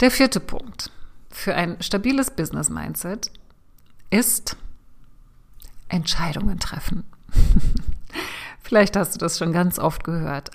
Der 0.00 0.10
vierte 0.10 0.40
Punkt 0.40 0.90
für 1.30 1.54
ein 1.54 1.80
stabiles 1.82 2.30
Business-Mindset 2.30 3.30
ist 4.10 4.56
Entscheidungen 5.88 6.58
treffen. 6.58 7.04
Vielleicht 8.70 8.94
hast 8.94 9.16
du 9.16 9.18
das 9.18 9.36
schon 9.36 9.52
ganz 9.52 9.80
oft 9.80 10.04
gehört. 10.04 10.52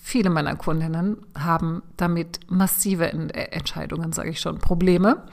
Viele 0.00 0.30
meiner 0.30 0.54
Kundinnen 0.54 1.16
haben 1.36 1.82
damit 1.96 2.38
massive 2.48 3.12
Entscheidungen, 3.12 4.12
sage 4.12 4.30
ich 4.30 4.38
schon, 4.38 4.58
Probleme, 4.58 5.24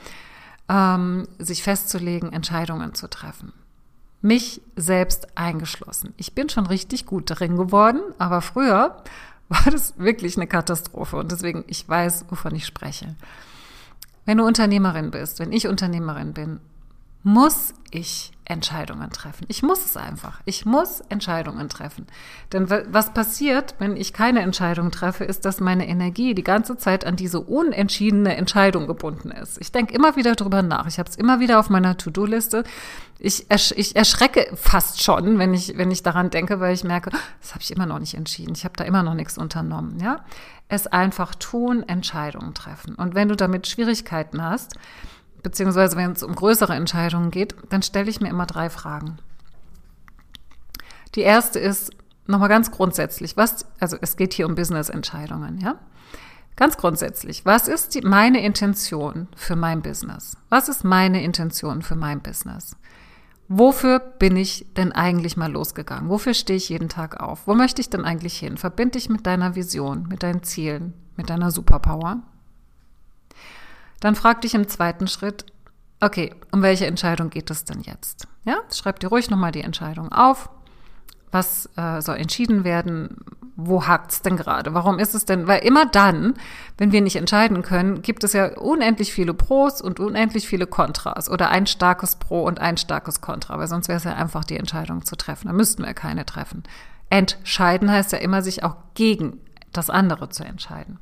ähm, 0.68 1.28
sich 1.38 1.62
festzulegen, 1.62 2.32
Entscheidungen 2.32 2.94
zu 2.94 3.08
treffen. 3.08 3.52
Mich 4.22 4.60
selbst 4.74 5.38
eingeschlossen. 5.38 6.12
Ich 6.16 6.34
bin 6.34 6.48
schon 6.48 6.66
richtig 6.66 7.06
gut 7.06 7.30
darin 7.30 7.56
geworden, 7.56 8.00
aber 8.18 8.40
früher 8.40 9.04
war 9.48 9.70
das 9.70 9.96
wirklich 9.96 10.36
eine 10.36 10.48
Katastrophe 10.48 11.16
und 11.16 11.30
deswegen, 11.30 11.62
ich 11.68 11.88
weiß, 11.88 12.24
wovon 12.28 12.56
ich 12.56 12.66
spreche. 12.66 13.14
Wenn 14.24 14.38
du 14.38 14.44
Unternehmerin 14.44 15.12
bist, 15.12 15.38
wenn 15.38 15.52
ich 15.52 15.68
Unternehmerin 15.68 16.32
bin, 16.32 16.58
muss 17.22 17.72
ich 17.92 18.32
Entscheidungen 18.50 19.10
treffen. 19.10 19.46
Ich 19.48 19.62
muss 19.62 19.84
es 19.84 19.96
einfach. 19.96 20.40
Ich 20.44 20.66
muss 20.66 21.00
Entscheidungen 21.08 21.68
treffen. 21.68 22.06
Denn 22.52 22.68
was 22.68 23.14
passiert, 23.14 23.76
wenn 23.78 23.96
ich 23.96 24.12
keine 24.12 24.40
Entscheidung 24.40 24.90
treffe, 24.90 25.24
ist, 25.24 25.44
dass 25.44 25.60
meine 25.60 25.86
Energie 25.86 26.34
die 26.34 26.42
ganze 26.42 26.76
Zeit 26.76 27.06
an 27.06 27.16
diese 27.16 27.40
unentschiedene 27.40 28.36
Entscheidung 28.36 28.86
gebunden 28.88 29.30
ist. 29.30 29.60
Ich 29.60 29.70
denke 29.70 29.94
immer 29.94 30.16
wieder 30.16 30.34
drüber 30.34 30.62
nach. 30.62 30.86
Ich 30.86 30.98
habe 30.98 31.08
es 31.08 31.16
immer 31.16 31.38
wieder 31.38 31.60
auf 31.60 31.70
meiner 31.70 31.96
To-Do-Liste. 31.96 32.64
Ich, 33.20 33.50
ersch 33.50 33.72
ich 33.76 33.94
erschrecke 33.94 34.50
fast 34.56 35.02
schon, 35.02 35.38
wenn 35.38 35.54
ich, 35.54 35.76
wenn 35.76 35.90
ich 35.90 36.02
daran 36.02 36.30
denke, 36.30 36.58
weil 36.58 36.74
ich 36.74 36.84
merke, 36.84 37.10
das 37.40 37.52
habe 37.52 37.62
ich 37.62 37.70
immer 37.70 37.86
noch 37.86 37.98
nicht 37.98 38.14
entschieden. 38.14 38.54
Ich 38.56 38.64
habe 38.64 38.74
da 38.76 38.84
immer 38.84 39.02
noch 39.02 39.14
nichts 39.14 39.38
unternommen. 39.38 40.00
Ja? 40.00 40.24
Es 40.68 40.86
einfach 40.86 41.34
tun, 41.36 41.84
Entscheidungen 41.86 42.54
treffen. 42.54 42.96
Und 42.96 43.14
wenn 43.14 43.28
du 43.28 43.36
damit 43.36 43.68
Schwierigkeiten 43.68 44.42
hast, 44.42 44.74
beziehungsweise 45.42 45.96
wenn 45.96 46.12
es 46.12 46.22
um 46.22 46.34
größere 46.34 46.74
Entscheidungen 46.74 47.30
geht, 47.30 47.54
dann 47.68 47.82
stelle 47.82 48.10
ich 48.10 48.20
mir 48.20 48.28
immer 48.28 48.46
drei 48.46 48.70
Fragen. 48.70 49.18
Die 51.14 51.22
erste 51.22 51.58
ist 51.58 51.90
nochmal 52.26 52.48
ganz 52.48 52.70
grundsätzlich, 52.70 53.36
was, 53.36 53.66
also 53.80 53.96
es 54.00 54.16
geht 54.16 54.32
hier 54.32 54.46
um 54.46 54.54
Business-Entscheidungen, 54.54 55.58
ja? 55.58 55.76
Ganz 56.56 56.76
grundsätzlich, 56.76 57.46
was 57.46 57.68
ist 57.68 57.94
die, 57.94 58.02
meine 58.02 58.44
Intention 58.44 59.28
für 59.34 59.56
mein 59.56 59.82
Business? 59.82 60.36
Was 60.50 60.68
ist 60.68 60.84
meine 60.84 61.22
Intention 61.22 61.80
für 61.80 61.96
mein 61.96 62.20
Business? 62.20 62.76
Wofür 63.48 63.98
bin 63.98 64.36
ich 64.36 64.66
denn 64.76 64.92
eigentlich 64.92 65.36
mal 65.36 65.50
losgegangen? 65.50 66.08
Wofür 66.08 66.34
stehe 66.34 66.56
ich 66.56 66.68
jeden 66.68 66.88
Tag 66.88 67.20
auf? 67.20 67.46
Wo 67.46 67.54
möchte 67.54 67.80
ich 67.80 67.90
denn 67.90 68.04
eigentlich 68.04 68.38
hin? 68.38 68.58
Verbinde 68.58 68.92
dich 68.92 69.08
mit 69.08 69.26
deiner 69.26 69.56
Vision, 69.56 70.06
mit 70.08 70.22
deinen 70.22 70.42
Zielen, 70.42 70.92
mit 71.16 71.30
deiner 71.30 71.50
Superpower? 71.50 72.18
Dann 74.00 74.14
frag 74.14 74.40
dich 74.40 74.54
im 74.54 74.66
zweiten 74.66 75.06
Schritt, 75.06 75.44
okay, 76.00 76.34
um 76.50 76.62
welche 76.62 76.86
Entscheidung 76.86 77.30
geht 77.30 77.50
es 77.50 77.64
denn 77.64 77.80
jetzt? 77.80 78.26
Ja, 78.44 78.58
schreib 78.72 78.98
dir 79.00 79.08
ruhig 79.08 79.30
nochmal 79.30 79.52
die 79.52 79.62
Entscheidung 79.62 80.10
auf. 80.10 80.48
Was 81.30 81.68
äh, 81.76 82.00
soll 82.00 82.16
entschieden 82.16 82.64
werden? 82.64 83.18
Wo 83.54 83.86
hakt's 83.86 84.22
denn 84.22 84.38
gerade? 84.38 84.72
Warum 84.72 84.98
ist 84.98 85.14
es 85.14 85.26
denn? 85.26 85.46
Weil 85.46 85.60
immer 85.60 85.84
dann, 85.84 86.34
wenn 86.78 86.92
wir 86.92 87.02
nicht 87.02 87.16
entscheiden 87.16 87.62
können, 87.62 88.00
gibt 88.00 88.24
es 88.24 88.32
ja 88.32 88.56
unendlich 88.58 89.12
viele 89.12 89.34
Pros 89.34 89.82
und 89.82 90.00
unendlich 90.00 90.48
viele 90.48 90.66
Kontras 90.66 91.30
oder 91.30 91.50
ein 91.50 91.66
starkes 91.66 92.16
Pro 92.16 92.42
und 92.42 92.58
ein 92.58 92.78
starkes 92.78 93.20
Kontra, 93.20 93.58
weil 93.58 93.68
sonst 93.68 93.88
wäre 93.88 93.98
es 93.98 94.04
ja 94.04 94.14
einfach 94.14 94.44
die 94.44 94.56
Entscheidung 94.56 95.04
zu 95.04 95.14
treffen. 95.14 95.48
Da 95.48 95.52
müssten 95.52 95.84
wir 95.84 95.92
keine 95.92 96.24
treffen. 96.24 96.62
Entscheiden 97.10 97.90
heißt 97.90 98.12
ja 98.12 98.18
immer, 98.18 98.40
sich 98.40 98.64
auch 98.64 98.76
gegen 98.94 99.40
das 99.72 99.90
andere 99.90 100.30
zu 100.30 100.42
entscheiden 100.42 100.98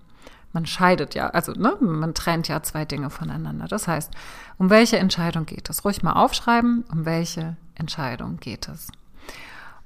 man 0.59 0.66
scheidet 0.66 1.14
ja, 1.14 1.29
also 1.29 1.53
ne, 1.53 1.77
man 1.81 2.14
trennt 2.14 2.49
ja 2.49 2.61
zwei 2.64 2.85
Dinge 2.85 3.11
voneinander. 3.11 3.68
Das 3.68 3.87
heißt, 3.87 4.12
um 4.59 4.71
welche 4.71 4.99
Entscheidung 4.99 5.47
geht 5.47 5.71
es? 5.71 5.85
Ruhig 5.85 6.03
mal 6.03 6.14
aufschreiben, 6.14 6.85
um 6.90 7.05
welche 7.05 7.57
Entscheidung 7.77 8.38
geht 8.38 8.66
es. 8.66 8.88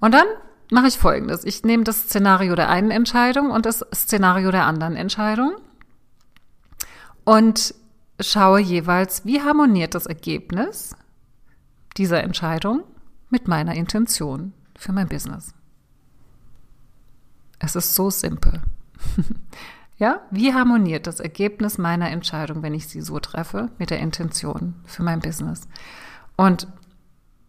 Und 0.00 0.14
dann 0.14 0.24
mache 0.70 0.86
ich 0.86 0.96
folgendes. 0.96 1.44
Ich 1.44 1.62
nehme 1.62 1.84
das 1.84 2.04
Szenario 2.04 2.54
der 2.54 2.70
einen 2.70 2.90
Entscheidung 2.90 3.50
und 3.50 3.66
das 3.66 3.84
Szenario 3.94 4.50
der 4.50 4.64
anderen 4.64 4.96
Entscheidung 4.96 5.56
und 7.24 7.74
schaue 8.18 8.60
jeweils, 8.60 9.26
wie 9.26 9.42
harmoniert 9.42 9.94
das 9.94 10.06
Ergebnis 10.06 10.96
dieser 11.98 12.22
Entscheidung 12.22 12.82
mit 13.28 13.46
meiner 13.46 13.74
Intention 13.74 14.54
für 14.78 14.92
mein 14.92 15.08
Business. 15.08 15.52
Es 17.58 17.76
ist 17.76 17.94
so 17.94 18.08
simpel. 18.08 18.62
Ja, 20.02 20.20
wie 20.32 20.52
harmoniert 20.52 21.06
das 21.06 21.20
Ergebnis 21.20 21.78
meiner 21.78 22.10
Entscheidung, 22.10 22.64
wenn 22.64 22.74
ich 22.74 22.88
sie 22.88 23.00
so 23.02 23.20
treffe, 23.20 23.68
mit 23.78 23.90
der 23.90 24.00
Intention 24.00 24.74
für 24.84 25.04
mein 25.04 25.20
Business? 25.20 25.68
Und 26.34 26.66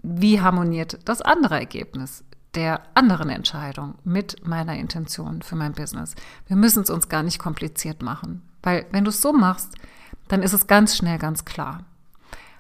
wie 0.04 0.40
harmoniert 0.40 1.00
das 1.06 1.24
andere 1.24 1.58
Ergebnis 1.58 2.24
der 2.54 2.82
anderen 2.94 3.32
Entscheidung 3.32 3.96
mit 4.04 4.46
meiner 4.46 4.76
Intention 4.76 5.42
für 5.42 5.56
mein 5.56 5.72
Business? 5.72 6.14
Wir 6.46 6.56
müssen 6.56 6.84
es 6.84 6.92
uns 6.92 7.10
gar 7.10 7.24
nicht 7.24 7.40
kompliziert 7.40 8.04
machen, 8.04 8.44
weil 8.62 8.86
wenn 8.92 9.04
du 9.04 9.10
es 9.10 9.20
so 9.20 9.34
machst, 9.34 9.74
dann 10.28 10.44
ist 10.44 10.54
es 10.54 10.68
ganz 10.68 10.96
schnell 10.96 11.18
ganz 11.18 11.46
klar. 11.46 11.86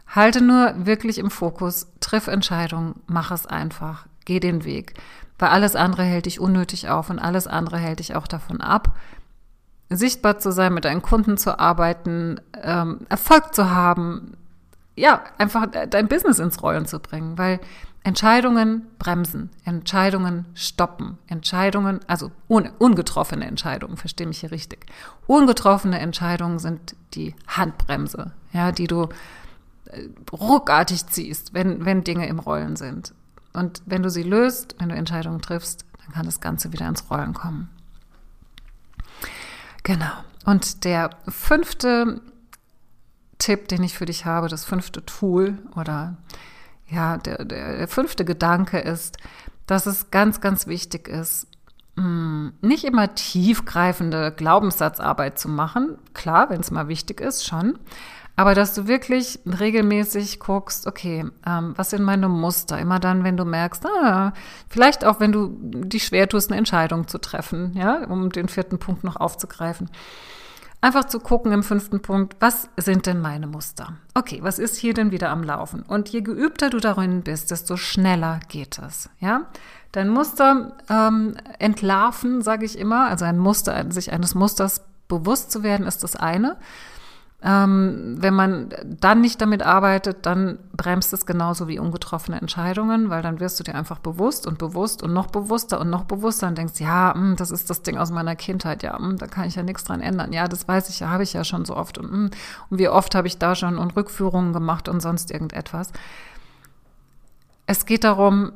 Halte 0.08 0.41
nur 0.41 0.88
wirklich 0.88 1.19
im 1.19 1.29
Fokus, 1.29 1.86
triff 1.99 2.25
Entscheidungen, 2.25 2.95
mach 3.06 3.29
es 3.29 3.45
einfach, 3.45 4.08
geh 4.25 4.39
den 4.39 4.63
Weg, 4.63 4.95
weil 5.38 5.49
alles 5.49 5.75
andere 5.75 6.01
hält 6.01 6.25
dich 6.25 6.39
unnötig 6.39 6.89
auf 6.89 7.12
und 7.12 7.19
alles 7.19 7.45
andere 7.45 7.77
hält 7.77 7.99
dich 7.99 8.15
auch 8.15 8.25
davon 8.25 8.60
ab, 8.60 8.97
sichtbar 9.89 10.39
zu 10.39 10.52
sein, 10.52 10.74
mit 10.74 10.86
deinen 10.86 11.02
Kunden 11.02 11.38
zu 11.38 11.60
arbeiten, 11.60 12.39
ähm, 12.62 13.02
Erfolg 13.10 13.54
zu 13.54 13.69
haben, 13.69 14.38
ja, 14.96 15.24
einfach 15.38 15.67
dein 15.67 16.08
Business 16.08 16.39
ins 16.39 16.62
Rollen 16.62 16.86
zu 16.86 17.00
bringen, 17.00 17.38
weil 17.38 17.60
Entscheidungen 18.04 18.86
bremsen, 19.00 19.50
Entscheidungen 19.63 20.46
stoppen, 20.56 21.17
Entscheidungen, 21.28 22.02
also 22.06 22.32
un, 22.50 22.69
ungetroffene 22.78 23.46
Entscheidungen, 23.46 23.96
verstehe 23.96 24.28
mich 24.28 24.39
hier 24.39 24.52
richtig. 24.52 24.86
Ungetroffene 25.26 26.00
Entscheidungen 26.00 26.60
sind 26.60 26.96
die 27.13 27.34
Handbremse, 27.48 28.34
ja, 28.52 28.74
die 28.74 28.88
du 28.88 29.08
äh, 29.86 30.10
ruckartig 30.34 31.08
ziehst, 31.08 31.54
wenn, 31.54 31.86
wenn 31.86 32.04
Dinge 32.04 32.28
im 32.28 32.39
Rollen 32.39 32.76
sind. 32.76 33.13
Und 33.54 33.82
wenn 33.86 34.04
du 34.04 34.10
sie 34.10 34.24
löst, 34.24 34.76
wenn 34.80 34.89
du 34.89 34.96
Entscheidungen 34.96 35.41
triffst, 35.41 35.86
dann 36.04 36.13
kann 36.13 36.26
das 36.26 36.41
Ganze 36.41 36.74
wieder 36.74 36.88
ins 36.88 37.10
Rollen 37.10 37.34
kommen. 37.34 37.69
Genau. 39.84 40.12
Und 40.46 40.86
der 40.86 41.12
fünfte 41.28 42.22
Tipp, 43.38 43.67
den 43.67 43.84
ich 43.84 43.98
für 43.98 44.06
dich 44.06 44.26
habe, 44.26 44.48
das 44.48 44.65
fünfte 44.65 45.06
Tool 45.06 45.60
oder 45.76 46.17
ja, 46.89 47.17
der, 47.17 47.46
der, 47.46 47.88
fünfte 47.88 48.26
Gedanke 48.26 48.80
ist, 48.80 49.17
dass 49.67 49.86
es 49.86 50.12
ganz, 50.12 50.41
ganz 50.41 50.67
wichtig 50.67 51.08
ist, 51.08 51.48
hm, 51.96 52.54
nicht 52.62 52.84
immer 52.84 53.13
tiefgreifende 53.15 54.32
Glaubenssatzarbeit 54.32 55.38
zu 55.39 55.50
machen. 55.50 55.98
Klar, 56.13 56.50
wenn 56.50 56.62
es 56.62 56.72
mal 56.72 56.88
wichtig 56.88 57.22
ist, 57.22 57.46
schon. 57.46 57.80
Aber 58.36 58.56
dass 58.56 58.74
du 58.74 58.88
wirklich 58.88 59.39
regelmäßig 59.46 60.39
guckst, 60.39 60.88
okay, 60.88 61.26
ähm, 61.46 61.74
was 61.76 61.91
sind 61.91 62.04
meine 62.04 62.30
Muster? 62.30 62.80
Immer 62.80 63.00
dann, 63.00 63.24
wenn 63.24 63.38
du 63.38 63.46
merkst, 63.46 63.86
ah, 63.86 64.34
vielleicht 64.67 65.06
auch, 65.06 65.19
wenn 65.19 65.32
du 65.32 65.56
dich 65.62 66.06
schwer 66.06 66.28
tust, 66.28 66.50
eine 66.50 66.58
Entscheidung 66.58 67.08
zu 67.08 67.19
treffen, 67.19 67.74
ja, 67.76 68.04
um 68.08 68.32
den 68.32 68.48
vierten 68.48 68.80
Punkt 68.80 69.04
noch 69.04 69.17
aufzugreifen. 69.17 69.89
Einfach 70.82 71.06
zu 71.06 71.19
gucken 71.22 71.54
im 71.54 71.63
fünften 71.63 72.02
Punkt, 72.02 72.36
was 72.41 72.67
sind 72.76 73.06
denn 73.06 73.22
meine 73.22 73.48
Muster? 73.48 73.93
Okay, 74.15 74.39
was 74.41 74.60
ist 74.60 74.76
hier 74.76 74.93
denn 74.93 75.12
wieder 75.12 75.30
am 75.30 75.41
Laufen? 75.41 75.84
Und 75.84 76.10
je 76.10 76.22
geübter 76.22 76.69
du 76.69 76.80
darin 76.80 77.22
bist, 77.22 77.52
desto 77.52 77.78
schneller 77.78 78.41
geht 78.50 78.80
es. 78.80 79.10
Ja, 79.19 79.46
dein 79.93 80.10
Muster 80.10 80.76
ähm, 80.89 81.36
entlarven, 81.60 82.41
sage 82.41 82.65
ich 82.65 82.78
immer, 82.78 83.08
also 83.08 83.24
ein 83.24 83.38
Muster, 83.38 83.89
sich 83.91 84.12
eines 84.12 84.36
Musters 84.36 84.82
bewusst 85.08 85.52
zu 85.52 85.63
werden, 85.63 85.88
ist 85.88 86.04
das 86.04 86.17
eine. 86.17 86.58
Ähm, 87.45 88.15
wenn 88.19 88.34
man 88.34 88.69
dann 88.86 89.19
nicht 89.19 89.41
damit 89.41 89.63
arbeitet, 89.63 90.25
dann 90.25 90.60
bremst 90.71 91.12
es 91.12 91.25
genauso 91.25 91.67
wie 91.67 91.77
ungetroffene 91.77 92.39
Entscheidungen, 92.39 93.10
weil 93.10 93.21
dann 93.21 93.41
wirst 93.41 93.60
du 93.60 93.65
dir 93.65 93.75
einfach 93.75 93.99
bewusst 93.99 94.47
und 94.47 94.58
bewusst 94.58 95.03
und 95.03 95.12
noch 95.12 95.27
bewusster 95.27 95.82
und 95.82 95.89
noch 95.89 96.06
bewusster 96.06 96.47
und 96.47 96.58
denkst, 96.58 96.79
ja, 96.79 97.13
mh, 97.13 97.21
hm, 97.21 97.36
das 97.36 97.51
ist 97.51 97.69
das 97.69 97.82
Ding 97.82 97.97
aus 97.97 98.12
meiner 98.12 98.38
Kindheit, 98.38 98.82
ja, 98.82 98.97
mh, 98.97 99.10
hm, 99.10 99.17
da 99.17 99.27
kann 99.27 99.45
ich 99.45 99.56
ja 99.56 99.63
nichts 99.63 99.84
dran 99.84 99.99
ändern. 99.99 100.32
Ja, 100.32 100.47
das 100.47 100.69
weiß 100.69 100.88
ich 100.88 101.01
ja, 101.01 101.10
habe 101.10 101.23
ich 101.23 101.34
ja 101.34 101.43
schon 101.43 101.65
so 101.65 101.75
oft 101.75 101.97
und, 101.97 102.10
mh, 102.10 102.17
hm, 102.17 102.29
und 102.69 102.77
wie 102.77 102.88
oft 102.88 103.13
habe 103.13 103.27
ich 103.27 103.38
da 103.38 103.56
schon 103.56 103.77
und 103.77 103.97
Rückführungen 103.97 104.53
gemacht 104.53 104.88
und 104.88 105.01
sonst 105.01 105.29
irgendetwas. 105.29 105.91
Es 107.65 107.86
geht 107.86 108.06
darum, 108.06 108.53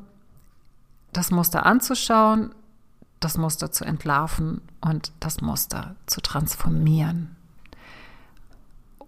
das 1.12 1.30
Muster 1.32 1.65
anzuschauen, 1.65 2.56
das 3.19 3.38
Muster 3.38 3.69
zu 3.69 3.84
entlarven 3.84 4.62
und 4.80 5.12
das 5.19 5.41
Muster 5.41 5.95
zu 6.06 6.21
transformieren 6.21 7.37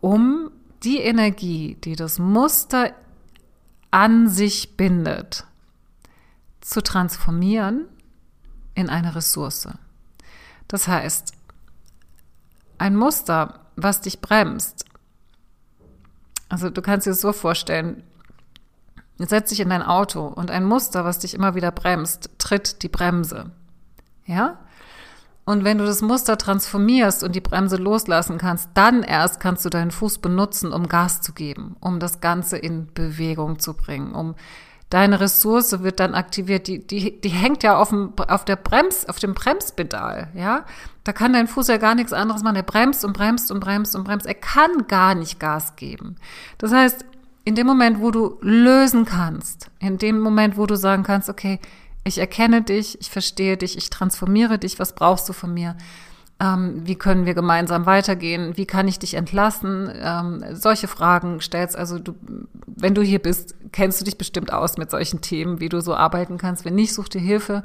um 0.02 0.52
die 0.84 1.00
Energie, 1.00 1.76
die 1.84 1.96
das 1.96 2.20
Muster 2.20 2.94
an 3.92 4.30
sich 4.30 4.78
bindet, 4.78 5.46
zu 6.62 6.82
transformieren 6.82 7.86
in 8.76 8.90
eine 8.90 9.16
Ressource. 9.16 9.68
Das 10.68 10.88
heißt, 10.88 11.34
ein 12.78 12.96
Muster, 12.96 13.60
was 13.76 14.02
dich 14.02 14.22
bremst, 14.22 14.86
also 16.48 16.70
du 16.70 16.82
kannst 16.82 17.06
dir 17.06 17.12
das 17.12 17.22
so 17.22 17.32
vorstellen, 17.32 18.04
setz 19.18 19.50
dich 19.50 19.60
in 19.60 19.70
dein 19.70 19.84
Auto 19.84 20.26
und 20.26 20.50
ein 20.50 20.64
Muster, 20.64 21.06
was 21.06 21.20
dich 21.20 21.34
immer 21.34 21.56
wieder 21.56 21.72
bremst, 21.72 22.32
tritt 22.38 22.82
die 22.84 22.90
Bremse. 22.90 23.52
Ja? 24.26 24.60
Und 25.50 25.64
wenn 25.64 25.80
du 25.80 25.84
das 25.84 26.04
Muster 26.04 26.38
transformierst 26.38 27.24
und 27.24 27.34
die 27.34 27.42
Bremse 27.42 27.78
loslassen 27.78 28.38
kannst, 28.38 28.70
dann 28.76 29.02
erst 29.02 29.40
kannst 29.40 29.66
du 29.66 29.70
deinen 29.70 29.90
Fuß 29.90 30.20
benutzen, 30.20 30.72
um 30.72 30.88
Gas 30.88 31.22
zu 31.22 31.34
geben, 31.34 31.76
um 31.80 32.00
das 32.00 32.22
Ganze 32.22 32.56
in 32.56 32.88
Bewegung 32.94 33.58
zu 33.58 33.74
bringen, 33.74 34.14
um 34.14 34.36
deine 34.92 35.20
Ressource 35.20 35.82
wird 35.82 36.00
dann 36.00 36.14
aktiviert, 36.14 36.68
die, 36.68 36.86
die, 36.86 37.20
die 37.20 37.30
hängt 37.30 37.64
ja 37.64 37.78
auf 37.80 37.90
dem, 37.90 38.14
auf 38.28 38.46
der 38.46 38.58
Brems, 38.58 39.10
auf 39.10 39.18
dem 39.18 39.34
Bremspedal, 39.34 40.28
ja. 40.36 40.66
Da 41.04 41.14
kann 41.14 41.34
dein 41.34 41.48
Fuß 41.48 41.68
ja 41.70 41.78
gar 41.78 41.96
nichts 41.96 42.14
anderes 42.14 42.44
machen. 42.44 42.58
Er 42.58 42.62
bremst 42.62 43.04
und 43.04 43.14
bremst 43.14 43.52
und 43.52 43.60
bremst 43.60 43.96
und 43.96 44.04
bremst. 44.04 44.28
Er 44.28 44.36
kann 44.36 44.86
gar 44.88 45.16
nicht 45.16 45.40
Gas 45.40 45.76
geben. 45.76 46.18
Das 46.60 46.72
heißt, 46.72 47.04
in 47.44 47.56
dem 47.56 47.66
Moment, 47.66 48.02
wo 48.02 48.12
du 48.12 48.38
lösen 48.42 49.06
kannst, 49.06 49.72
in 49.80 49.98
dem 49.98 50.20
Moment, 50.20 50.58
wo 50.58 50.68
du 50.68 50.76
sagen 50.76 51.02
kannst, 51.02 51.28
okay, 51.28 51.60
ich 52.10 52.18
erkenne 52.18 52.62
dich, 52.62 53.00
ich 53.00 53.10
verstehe 53.10 53.56
dich, 53.56 53.78
ich 53.78 53.90
transformiere 53.90 54.58
dich, 54.58 54.80
was 54.80 54.94
brauchst 54.94 55.30
du 55.30 55.34
von 55.34 55.54
mir? 55.54 55.78
Ähm, 56.42 56.82
wie 56.86 56.96
können 56.96 57.26
wir 57.26 57.36
gemeinsam 57.36 57.86
weitergehen? 57.86 58.58
Wie 58.58 58.66
kann 58.66 58.88
ich 58.88 58.98
dich 58.98 59.14
entlassen? 59.14 59.92
Ähm, 59.94 60.44
solche 60.52 60.88
Fragen 60.88 61.40
stellst. 61.40 61.78
Also 61.78 62.00
du, 62.00 62.16
wenn 62.66 62.96
du 62.96 63.02
hier 63.02 63.20
bist, 63.20 63.56
kennst 63.72 64.02
du 64.02 64.06
dich 64.06 64.18
bestimmt 64.18 64.52
aus 64.52 64.78
mit 64.78 64.90
solchen 64.90 65.22
Themen, 65.22 65.60
wie 65.60 65.70
du 65.70 65.82
so 65.82 65.94
arbeiten 65.94 66.38
kannst. 66.38 66.66
Wenn 66.66 66.76
nicht, 66.76 66.94
such 66.94 67.10
dir 67.10 67.22
Hilfe. 67.22 67.64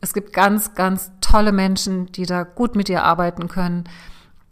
Es 0.00 0.12
gibt 0.12 0.32
ganz, 0.32 0.74
ganz 0.74 1.12
tolle 1.20 1.52
Menschen, 1.52 2.06
die 2.12 2.26
da 2.26 2.42
gut 2.42 2.74
mit 2.74 2.88
dir 2.88 3.04
arbeiten 3.04 3.48
können, 3.48 3.84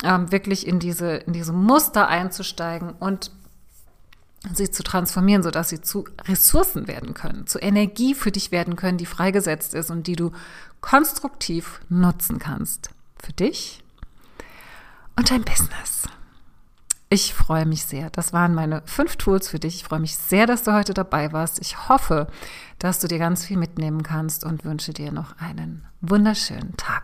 ähm, 0.03 0.31
wirklich 0.31 0.67
in 0.67 0.79
diese, 0.79 1.17
in 1.17 1.33
diese 1.33 1.53
Muster 1.53 2.09
einzusteigen 2.09 2.93
und 3.01 3.31
sie 4.53 4.71
zu 4.71 4.83
transformieren, 4.83 5.43
sodass 5.43 5.69
sie 5.69 5.81
zu 5.81 6.05
Ressourcen 6.27 6.87
werden 6.87 7.15
können, 7.15 7.47
zu 7.47 7.59
Energie 7.59 8.15
für 8.15 8.31
dich 8.31 8.51
werden 8.51 8.77
können, 8.77 8.99
die 8.99 9.07
freigesetzt 9.07 9.75
ist 9.75 9.91
und 9.91 10.07
die 10.07 10.17
du 10.17 10.33
konstruktiv 10.81 11.81
nutzen 11.89 12.39
kannst. 12.39 12.91
Für 13.17 13.33
dich 13.33 13.83
und 15.17 15.31
dein 15.31 15.45
Business. 15.45 16.09
Ich 17.09 17.33
freue 17.33 17.65
mich 17.65 17.85
sehr. 17.85 18.11
Das 18.11 18.33
waren 18.33 18.55
meine 18.55 18.83
fünf 18.87 19.17
Tools 19.17 19.49
für 19.49 19.61
dich. 19.61 19.77
Ich 19.77 19.85
freue 19.85 20.01
mich 20.01 20.17
sehr, 20.17 20.47
dass 20.47 20.65
du 20.65 20.73
heute 20.73 20.95
dabei 20.95 21.33
warst. 21.33 21.61
Ich 21.61 21.89
hoffe, 21.89 22.27
dass 22.79 22.99
du 22.99 23.07
dir 23.07 23.19
ganz 23.19 23.45
viel 23.45 23.57
mitnehmen 23.57 24.03
kannst 24.03 24.43
und 24.43 24.65
wünsche 24.65 24.93
dir 24.93 25.13
noch 25.13 25.39
einen 25.39 25.87
wunderschönen 26.01 26.77
Tag. 26.77 27.04